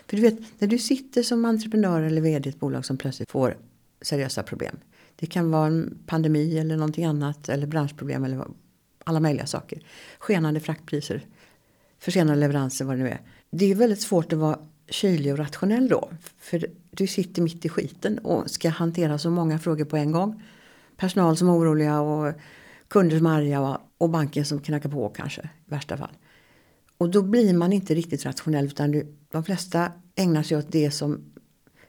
[0.06, 3.30] För du vet när du sitter som entreprenör eller vd i ett bolag som plötsligt
[3.30, 3.56] får
[4.02, 4.76] seriösa problem.
[5.16, 8.44] Det kan vara en pandemi eller någonting annat eller branschproblem eller
[9.04, 9.82] alla möjliga saker.
[10.18, 11.26] Skenande fraktpriser,
[11.98, 13.20] försenade leveranser vad det nu är.
[13.50, 14.58] Det är väldigt svårt att vara
[14.88, 16.10] kylig och rationell då.
[16.38, 20.42] För du sitter mitt i skiten och ska hantera så många frågor på en gång.
[20.96, 22.34] Personal som är oroliga och
[22.90, 26.16] kunder som är arga och banken som knackar på kanske i värsta fall.
[26.98, 30.90] Och då blir man inte riktigt rationell utan du, de flesta ägnar sig åt det
[30.90, 31.32] som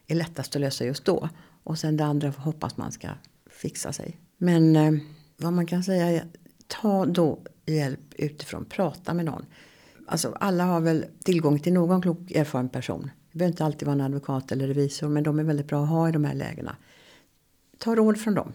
[0.07, 1.29] är lättast att lösa just då.
[1.63, 3.07] Och sen det andra hoppas man ska
[3.49, 4.17] fixa sig.
[4.37, 4.93] Men eh,
[5.37, 6.25] vad man kan säga är
[6.67, 9.45] ta då hjälp utifrån, prata med någon.
[10.07, 13.11] Alltså alla har väl tillgång till någon klok erfaren person.
[13.31, 15.89] Det behöver inte alltid vara en advokat eller revisor men de är väldigt bra att
[15.89, 16.75] ha i de här lägena.
[17.77, 18.53] Ta råd från dem.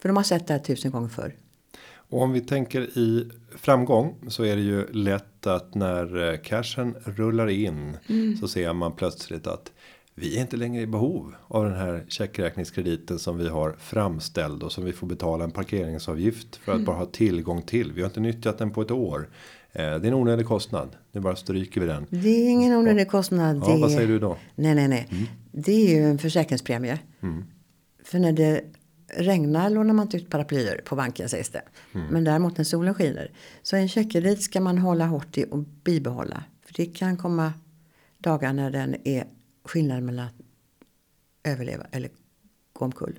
[0.00, 1.34] För de har sett det här tusen gånger förr.
[2.10, 6.94] Och om vi tänker i framgång så är det ju lätt att när eh, cashen
[7.04, 8.36] rullar in mm.
[8.36, 9.72] så ser man plötsligt att
[10.14, 14.72] vi är inte längre i behov av den här checkräkningskrediten som vi har framställd och
[14.72, 16.84] som vi får betala en parkeringsavgift för att mm.
[16.84, 17.92] bara ha tillgång till.
[17.92, 19.28] Vi har inte nyttjat den på ett år.
[19.72, 20.96] Eh, det är en onödig kostnad.
[21.12, 22.06] Nu bara stryker vi den.
[22.10, 23.62] Det är ingen onödig kostnad.
[23.66, 23.80] Ja, det...
[23.80, 24.36] vad säger du då?
[24.54, 25.08] Nej, nej, nej.
[25.10, 25.24] Mm.
[25.52, 26.98] Det är ju en försäkringspremie.
[27.22, 27.44] Mm.
[28.04, 28.64] För när det
[29.16, 31.62] regnar lånar man inte ut paraplyer på banken sägs det.
[31.92, 32.06] Mm.
[32.06, 33.30] Men däremot när solen skiner.
[33.62, 36.44] Så en checkkredit ska man hålla hårt i och bibehålla.
[36.66, 37.52] För det kan komma
[38.18, 39.24] dagar när den är
[39.64, 40.34] skillnad mellan att
[41.44, 42.10] överleva eller
[42.72, 43.18] gå omkull.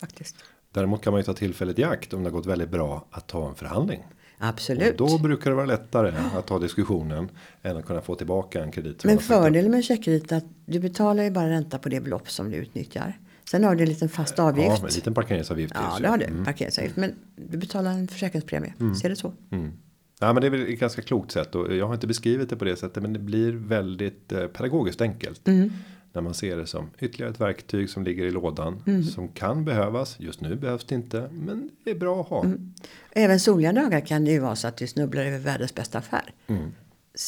[0.00, 0.36] Faktiskt.
[0.72, 3.26] Däremot kan man ju ta tillfället i akt om det har gått väldigt bra att
[3.26, 4.02] ta en förhandling.
[4.38, 5.00] Absolut.
[5.00, 7.28] Och då brukar det vara lättare att ta diskussionen
[7.62, 9.04] än att kunna få tillbaka en kredit.
[9.04, 12.50] Men fördelen med checkkredit är att du betalar ju bara ränta på det belopp som
[12.50, 13.18] du utnyttjar.
[13.52, 14.78] Sen har du en liten fast avgift.
[14.80, 15.74] Ja, en liten parkeringsavgift.
[15.74, 16.24] Ja, det har du.
[16.24, 16.44] Mm.
[16.44, 16.96] Parkeringsavgift.
[16.96, 18.74] Men du betalar en försäkringspremie.
[18.80, 18.94] Mm.
[18.94, 19.32] Ser det så?
[19.50, 19.72] Mm.
[20.20, 22.56] Ja, men det är väl ett ganska klokt sätt och jag har inte beskrivit det
[22.56, 25.48] på det sättet, men det blir väldigt eh, pedagogiskt enkelt.
[25.48, 25.72] Mm.
[26.12, 29.04] När man ser det som ytterligare ett verktyg som ligger i lådan mm.
[29.04, 30.20] som kan behövas.
[30.20, 32.44] Just nu behövs det inte, men det är bra att ha.
[32.44, 32.74] Mm.
[33.10, 36.34] Även soliga dagar kan det ju vara så att du snubblar över världens bästa affär.
[36.46, 36.72] Mm.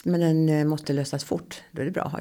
[0.04, 1.62] Men den eh, måste lösas fort.
[1.72, 2.20] Då är det bra att ha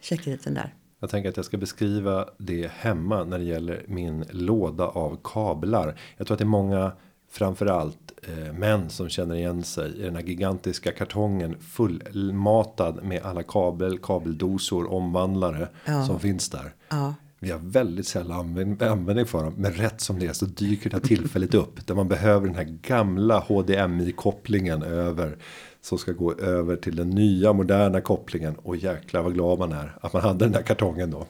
[0.00, 0.74] checkkrediten där.
[1.04, 5.98] Jag tänker att jag ska beskriva det hemma när det gäller min låda av kablar.
[6.16, 6.92] Jag tror att det är många
[7.30, 13.42] framförallt eh, män som känner igen sig i den här gigantiska kartongen fullmatad med alla
[13.42, 16.06] kabel, kabeldosor, omvandlare ja.
[16.06, 16.74] som finns där.
[16.88, 17.14] Ja.
[17.38, 18.36] Vi har väldigt sällan
[18.80, 21.94] användning för dem, men rätt som det är så dyker det här tillfället upp där
[21.94, 25.36] man behöver den här gamla HDMI kopplingen över
[25.84, 29.96] som ska gå över till den nya moderna kopplingen och jäklar vad glad man är
[30.00, 31.26] att man hade den där kartongen då.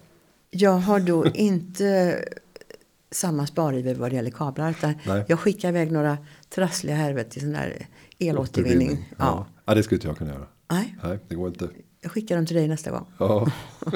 [0.51, 2.19] Jag har då inte
[3.11, 4.71] samma spariver vad det gäller kablar.
[4.71, 4.95] Utan
[5.27, 7.87] jag skickar iväg några trassliga härvet till sån där
[8.19, 9.09] elåtervinning.
[9.11, 9.17] Ja.
[9.19, 9.47] Ja.
[9.65, 10.47] ja, det skulle inte jag kunna göra.
[10.71, 10.97] Nej.
[11.03, 11.69] Nej, det går inte.
[12.01, 13.07] Jag skickar dem till dig nästa gång.
[13.19, 13.47] Ja.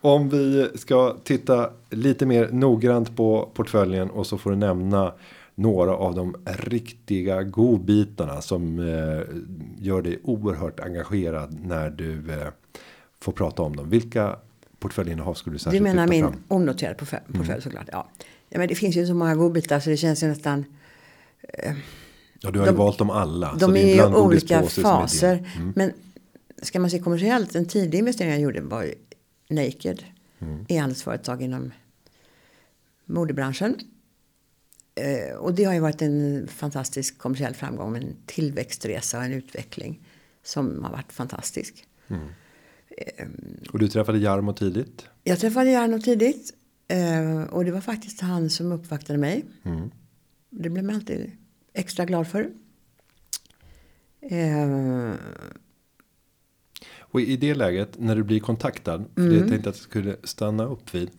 [0.00, 5.14] Om vi ska titta lite mer noggrant på portföljen och så får du nämna
[5.54, 9.22] några av de riktiga godbitarna som eh,
[9.78, 12.48] gör dig oerhört engagerad när du eh,
[13.20, 13.90] får prata om dem.
[13.90, 14.36] Vilka
[14.78, 16.42] portföljinnehav skulle du särskilt Du menar min fram?
[16.48, 17.32] onoterade portfölj, mm.
[17.32, 17.62] portfölj mm.
[17.62, 17.88] såklart.
[17.92, 18.08] Ja.
[18.48, 20.64] ja, men det finns ju så många godbitar så det känns ju nästan.
[21.42, 21.74] Eh,
[22.40, 23.54] ja, du har de, ju valt dem alla.
[23.54, 25.52] De är ju olika faser.
[25.56, 25.72] Mm.
[25.76, 25.92] Men
[26.62, 28.94] ska man se kommersiellt, en tidig investering jag gjorde var ju
[29.48, 30.04] Naked.
[30.38, 30.66] Mm.
[30.68, 31.72] E-handelsföretag inom
[33.04, 33.76] modebranschen.
[34.94, 37.96] Eh, och det har ju varit en fantastisk kommersiell framgång.
[37.96, 40.06] En tillväxtresa och en utveckling
[40.42, 41.86] som har varit fantastisk.
[42.08, 42.28] Mm.
[42.98, 45.06] Ehm, och du träffade Jarmo tidigt?
[45.24, 46.54] Jag träffade Jarmo tidigt.
[46.88, 49.44] Eh, och det var faktiskt han som uppvaktade mig.
[49.62, 49.90] Mm.
[50.50, 51.30] Det blev man alltid
[51.72, 52.50] extra glad för.
[54.20, 55.12] Eh,
[56.98, 59.04] och i det läget när du blir kontaktad.
[59.14, 59.32] För mm.
[59.32, 61.10] det tänkte att jag skulle stanna upp vid.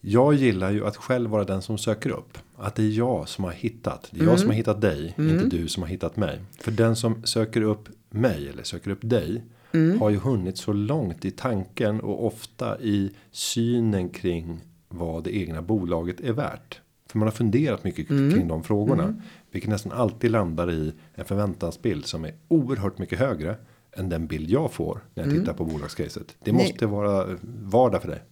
[0.00, 2.38] Jag gillar ju att själv vara den som söker upp.
[2.56, 4.08] Att det är jag som har hittat.
[4.10, 4.30] Det är mm.
[4.30, 5.14] jag som har hittat dig.
[5.18, 5.34] Mm.
[5.34, 6.40] Inte du som har hittat mig.
[6.60, 8.48] För den som söker upp mig.
[8.48, 9.44] Eller söker upp dig.
[9.72, 10.00] Mm.
[10.00, 12.00] Har ju hunnit så långt i tanken.
[12.00, 14.60] Och ofta i synen kring.
[14.88, 16.80] Vad det egna bolaget är värt.
[17.06, 18.34] För man har funderat mycket mm.
[18.34, 19.02] kring de frågorna.
[19.02, 19.20] Mm.
[19.50, 22.06] Vilket nästan alltid landar i en förväntansbild.
[22.06, 23.56] Som är oerhört mycket högre.
[23.92, 25.00] Än den bild jag får.
[25.14, 25.40] När jag mm.
[25.40, 26.36] tittar på bolagscaset.
[26.44, 26.94] Det måste Nej.
[26.94, 28.22] vara vardag för dig.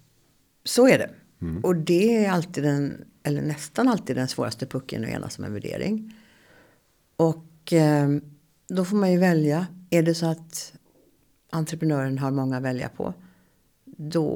[0.64, 1.10] Så är det.
[1.42, 1.64] Mm.
[1.64, 5.52] Och det är alltid den, eller nästan alltid den svåraste pucken att enas om en
[5.52, 6.14] värdering.
[7.16, 8.08] Och eh,
[8.68, 9.66] då får man ju välja.
[9.90, 10.72] Är det så att
[11.50, 13.14] entreprenören har många att välja på.
[13.84, 14.28] Då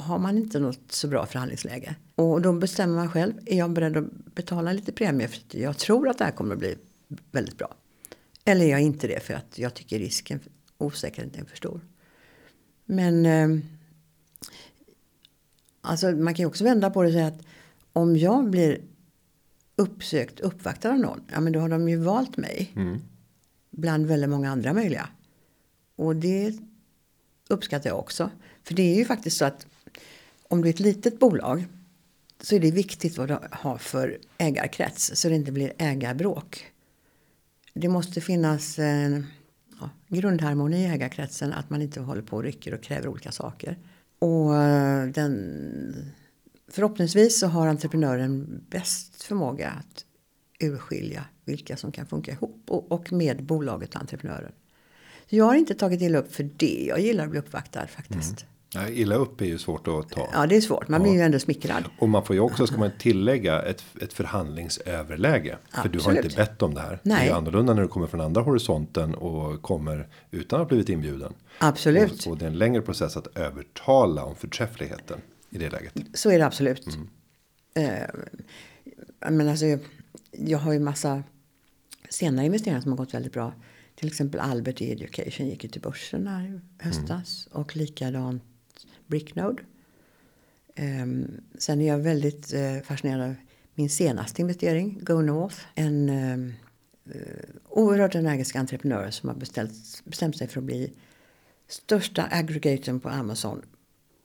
[0.00, 1.94] har man inte något så bra förhandlingsläge.
[2.14, 3.32] Och då bestämmer man själv.
[3.46, 6.52] Är jag beredd att betala lite premie för att jag tror att det här kommer
[6.54, 6.76] att bli
[7.32, 7.74] väldigt bra.
[8.44, 10.40] Eller är jag inte det för att jag tycker risken,
[10.78, 11.80] osäkerheten är för stor.
[12.84, 13.64] Men eh,
[15.88, 17.42] Alltså man kan ju också vända på det och säga att
[17.92, 18.80] om jag blir
[19.76, 22.72] uppsökt, uppvaktad av någon, ja men då har de ju valt mig.
[22.76, 23.00] Mm.
[23.70, 25.08] Bland väldigt många andra möjliga.
[25.96, 26.54] Och det
[27.48, 28.30] uppskattar jag också.
[28.62, 29.66] För det är ju faktiskt så att
[30.42, 31.64] om du är ett litet bolag
[32.40, 36.66] så är det viktigt vad du har för ägarkrets så det inte blir ägarbråk.
[37.74, 39.26] Det måste finnas en
[39.80, 43.78] ja, grundharmoni i ägarkretsen att man inte håller på och rycker och kräver olika saker.
[44.18, 46.12] Och eh, den,
[46.68, 50.04] förhoppningsvis så har entreprenören bäst förmåga att
[50.60, 54.52] urskilja vilka som kan funka ihop och, och med bolaget och entreprenören.
[55.26, 56.84] Jag har inte tagit illa upp för det.
[56.88, 58.40] Jag gillar att bli uppvaktad faktiskt.
[58.42, 58.52] Mm.
[58.74, 60.28] Ja, illa upp är ju svårt att ta.
[60.32, 60.88] Ja, det är svårt.
[60.88, 61.84] Man blir ju ändå smickrad.
[61.98, 65.58] Och man får ju också, ska man tillägga, ett, ett förhandlingsöverläge.
[65.70, 66.02] Absolut.
[66.02, 67.00] För du har inte bett om det här.
[67.02, 67.26] Nej.
[67.26, 70.88] Det är annorlunda när du kommer från andra horisonten och kommer utan att ha blivit
[70.88, 71.32] inbjuden.
[71.58, 72.26] Absolut.
[72.26, 75.94] Och, och det är en längre process att övertala om förträffligheten i det läget.
[76.14, 76.86] Så är det absolut.
[76.86, 77.08] Mm.
[77.74, 79.66] Eh, men alltså,
[80.30, 81.22] jag har ju massa
[82.10, 83.52] senare investeringar som har gått väldigt bra.
[83.94, 87.48] Till exempel Albert Education gick ju till börsen här i höstas.
[87.50, 87.62] Mm.
[87.62, 88.42] Och likadant
[89.08, 89.62] Bricknode.
[90.78, 93.34] Um, sen är jag väldigt uh, fascinerad av
[93.74, 95.56] min senaste investering, Go North.
[95.74, 96.52] En um,
[97.14, 97.22] uh,
[97.68, 100.92] oerhört energisk entreprenör som har beställt, bestämt sig för att bli
[101.68, 103.62] största aggregatorn på Amazon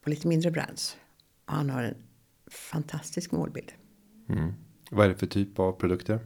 [0.03, 0.97] på lite mindre brands.
[1.45, 1.95] Han har en
[2.51, 3.71] fantastisk målbild.
[4.29, 4.53] Mm.
[4.91, 6.19] Vad är det för typ av produkter?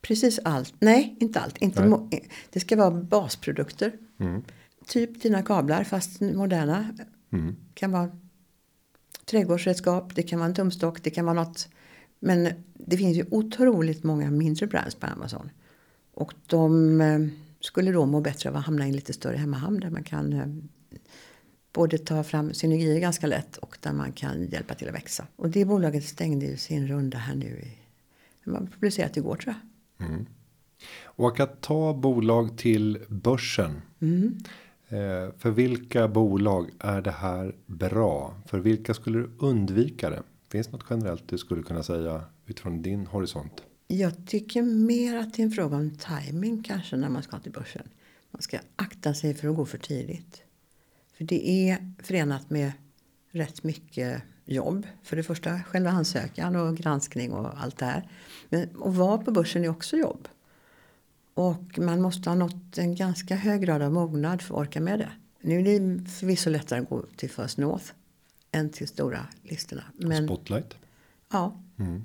[0.00, 0.74] Precis allt.
[0.78, 1.58] Nej, inte allt.
[1.58, 2.08] Inte
[2.50, 3.92] det ska vara basprodukter.
[4.18, 4.42] Mm.
[4.86, 6.94] Typ dina kablar fast moderna.
[7.30, 7.56] Mm.
[7.74, 8.10] kan vara
[9.24, 11.68] trädgårdsredskap, det kan vara en tumstock, det kan vara något.
[12.18, 15.50] Men det finns ju otroligt många mindre brands på Amazon.
[16.14, 17.26] Och de eh,
[17.60, 20.32] skulle då må bättre av att hamna i en lite större hemmahamn där man kan
[20.32, 20.46] eh,
[21.72, 25.26] både ta fram synergier ganska lätt och där man kan hjälpa till att växa.
[25.36, 27.78] Och det bolaget stängde ju sin runda här nu i,
[28.50, 30.08] man publicerat igår tror jag.
[30.08, 30.26] Mm.
[31.04, 33.82] Och att ta bolag till börsen.
[34.00, 34.38] Mm.
[34.88, 38.34] Eh, för vilka bolag är det här bra?
[38.46, 40.22] För vilka skulle du undvika det?
[40.48, 43.62] Finns något generellt du skulle kunna säga utifrån din horisont?
[43.86, 47.52] Jag tycker mer att det är en fråga om timing kanske när man ska till
[47.52, 47.88] börsen.
[48.30, 50.42] Man ska akta sig för att gå för tidigt.
[51.16, 52.72] För det är förenat med
[53.30, 54.86] rätt mycket jobb.
[55.02, 58.08] För det första själva ansökan och granskning och allt det här.
[58.48, 60.28] Men att vara på börsen är också jobb.
[61.36, 64.98] Och man måste ha nått en ganska hög grad av mognad för att orka med
[64.98, 65.10] det.
[65.40, 67.84] Nu är det förvisso lättare att gå till First North
[68.52, 69.82] än till stora listorna.
[69.94, 70.74] Men, Spotlight?
[71.32, 71.60] Ja.
[71.78, 71.92] Mm.
[71.92, 72.04] Men,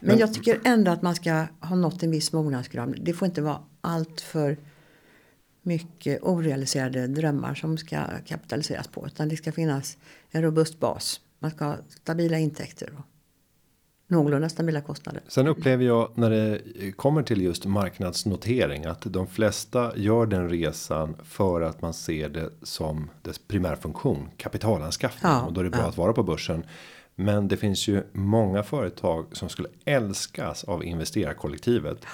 [0.00, 2.98] Men, jag tycker ändå att man ska ha nått en viss mognadsgrad.
[3.02, 4.56] Det får inte vara allt för
[5.62, 9.06] mycket orealiserade drömmar som ska kapitaliseras på.
[9.06, 9.98] Utan det ska finnas
[10.30, 11.20] en robust bas.
[11.38, 13.04] Man ska ha stabila intäkter och
[14.10, 15.22] någorlunda stabila kostnader.
[15.28, 16.60] Sen upplever jag när det
[16.92, 22.50] kommer till just marknadsnotering att de flesta gör den resan för att man ser det
[22.62, 25.88] som dess primärfunktion kapitalanskaffning ja, och då är det bra ja.
[25.88, 26.64] att vara på börsen.
[27.14, 32.06] Men det finns ju många företag som skulle älskas av investerarkollektivet.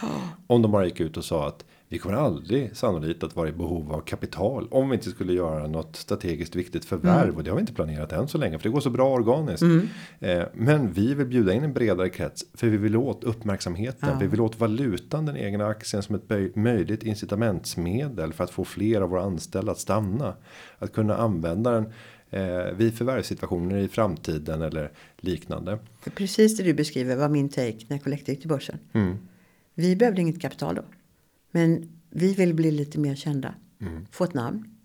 [0.47, 3.53] Om de bara gick ut och sa att vi kommer aldrig sannolikt att vara i
[3.53, 7.37] behov av kapital om vi inte skulle göra något strategiskt viktigt förvärv mm.
[7.37, 9.63] och det har vi inte planerat än så länge för det går så bra organiskt.
[9.63, 9.89] Mm.
[10.21, 14.09] Eh, men vi vill bjuda in en bredare krets för vi vill åt uppmärksamheten.
[14.09, 14.19] Ja.
[14.21, 19.01] Vi vill åt valutan den egna aktien som ett möjligt incitamentsmedel för att få fler
[19.01, 20.35] av våra anställda att stanna.
[20.79, 21.93] Att kunna använda den
[22.31, 25.79] eh, vid förvärvssituationer i framtiden eller liknande.
[26.15, 28.79] Precis det du beskriver var min take när Collector gick till börsen.
[28.93, 29.19] Mm.
[29.75, 30.83] Vi behövde inget kapital då.
[31.57, 33.55] Men vi vill bli lite mer kända.
[33.81, 34.07] Mm.
[34.11, 34.77] Få ett namn.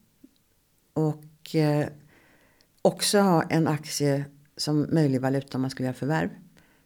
[0.93, 1.87] Och eh,
[2.81, 4.25] också ha en aktie
[4.57, 6.29] som möjlig valuta om man skulle göra förvärv.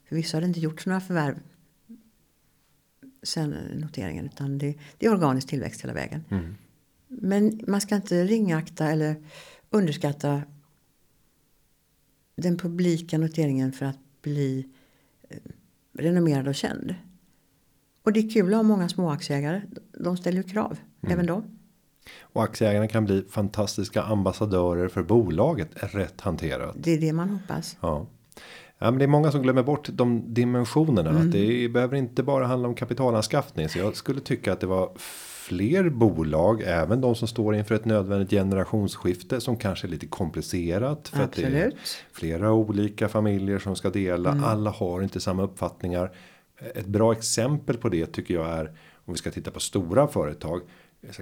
[0.06, 1.40] För vissa hade inte gjort några förvärv
[3.24, 4.26] sen noteringen.
[4.26, 6.24] Utan det, det är organisk tillväxt hela vägen.
[6.30, 6.56] Mm.
[7.08, 9.16] Men man ska inte ringakta eller
[9.70, 10.44] underskatta
[12.36, 14.70] den publika noteringen för att bli
[15.30, 15.38] eh,
[15.94, 16.96] renommerad och känd.
[18.06, 19.62] Och det är kul att ha många små aktieägare.
[20.00, 21.14] De ställer ju krav, mm.
[21.14, 21.44] även de.
[22.22, 26.76] Och aktieägarna kan bli fantastiska ambassadörer för bolaget rätt hanterat.
[26.80, 27.78] Det är det man hoppas.
[27.82, 28.08] Ja.
[28.78, 31.10] Ja, men det är många som glömmer bort de dimensionerna.
[31.10, 31.22] Mm.
[31.22, 33.70] Att det behöver inte bara handla om kapitalanskaffning.
[33.70, 34.92] Så jag skulle tycka att det var
[35.48, 41.08] fler bolag, även de som står inför ett nödvändigt generationsskifte som kanske är lite komplicerat.
[41.08, 41.48] För Absolut.
[41.48, 41.74] att det är
[42.12, 44.32] flera olika familjer som ska dela.
[44.32, 44.44] Mm.
[44.44, 46.12] Alla har inte samma uppfattningar.
[46.76, 48.66] Ett bra exempel på det tycker jag är
[49.06, 50.62] om vi ska titta på stora företag.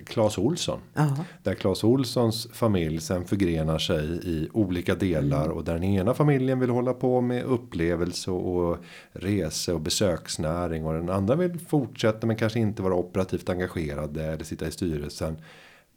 [0.05, 0.79] Claes Olsson.
[0.93, 1.25] Ja.
[1.43, 6.59] Där Claes Olssons familj sen förgrenar sig i olika delar och där den ena familjen
[6.59, 8.77] vill hålla på med upplevelse och
[9.11, 14.43] rese och besöksnäring och den andra vill fortsätta men kanske inte vara operativt engagerade eller
[14.43, 15.37] sitta i styrelsen.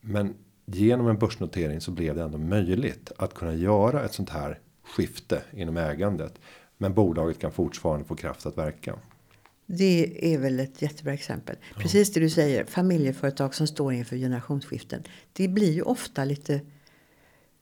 [0.01, 0.35] Men
[0.67, 5.43] genom en börsnotering så blev det ändå möjligt att kunna göra ett sånt här skifte
[5.53, 6.41] inom ägandet.
[6.79, 8.95] Men bolaget kan fortfarande få kraft att verka.
[9.67, 11.57] Det är väl ett jättebra exempel.
[11.75, 11.81] Ja.
[11.81, 12.65] Precis det du säger.
[12.65, 15.03] Familjeföretag som står inför generationsskiften.
[15.33, 16.61] Det blir ju ofta lite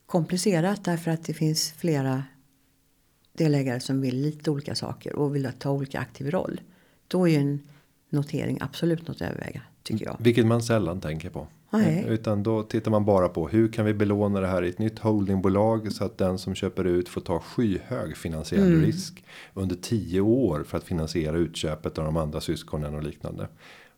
[0.07, 2.25] komplicerat därför att det finns flera
[3.33, 6.61] delägare som vill lite olika saker och vill ta olika aktiv roll.
[7.09, 7.61] Då är ju en
[8.11, 10.17] notering absolut något att överväga tycker jag.
[10.21, 11.47] Vilket man sällan tänker på.
[11.79, 12.05] Nej.
[12.09, 14.99] Utan då tittar man bara på hur kan vi belåna det här i ett nytt
[14.99, 18.83] holdingbolag så att den som köper ut får ta skyhög finansiell mm.
[18.83, 23.49] risk under tio år för att finansiera utköpet av de andra syskonen och liknande.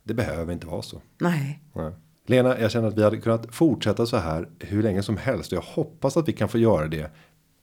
[0.03, 1.03] Det behöver inte vara så.
[1.19, 1.61] Nej.
[1.73, 1.93] Nej.
[2.27, 5.53] Lena, jag känner att vi hade kunnat fortsätta så här hur länge som helst.
[5.53, 7.11] Jag hoppas att vi kan få göra det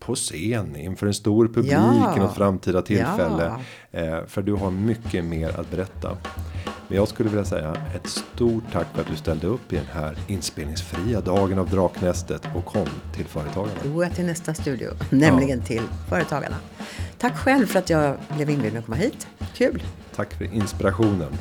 [0.06, 2.16] på scen inför en stor publik ja.
[2.18, 3.56] i något framtida tillfälle.
[3.92, 4.00] Ja.
[4.00, 6.18] Eh, för du har mycket mer att berätta.
[6.88, 9.86] Men jag skulle vilja säga ett stort tack för att du ställde upp i den
[9.94, 13.80] här inspelningsfria dagen av Draknästet och kom till Företagarna.
[13.84, 15.66] Då till nästa studio, nämligen ja.
[15.66, 16.56] till Företagarna.
[17.18, 19.28] Tack själv för att jag blev inbjuden att komma hit.
[19.54, 19.84] Kul!
[20.16, 21.32] Tack för inspirationen.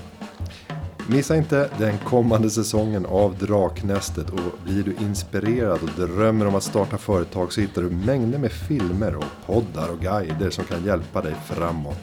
[1.08, 6.62] Missa inte den kommande säsongen av Draknästet och blir du inspirerad och drömmer om att
[6.62, 11.22] starta företag så hittar du mängder med filmer och poddar och guider som kan hjälpa
[11.22, 11.98] dig framåt.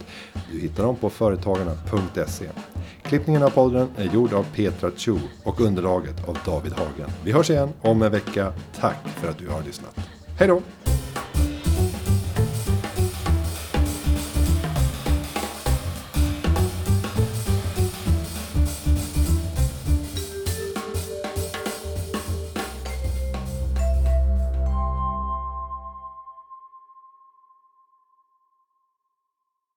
[0.51, 2.45] Du hittar dem på företagarna.se.
[3.03, 7.09] Klippningen av podden är gjord av Petra Chu och underlaget av David Hagen.
[7.23, 8.53] Vi hörs igen om en vecka.
[8.79, 9.95] Tack för att du har lyssnat.
[10.37, 10.61] Hej då!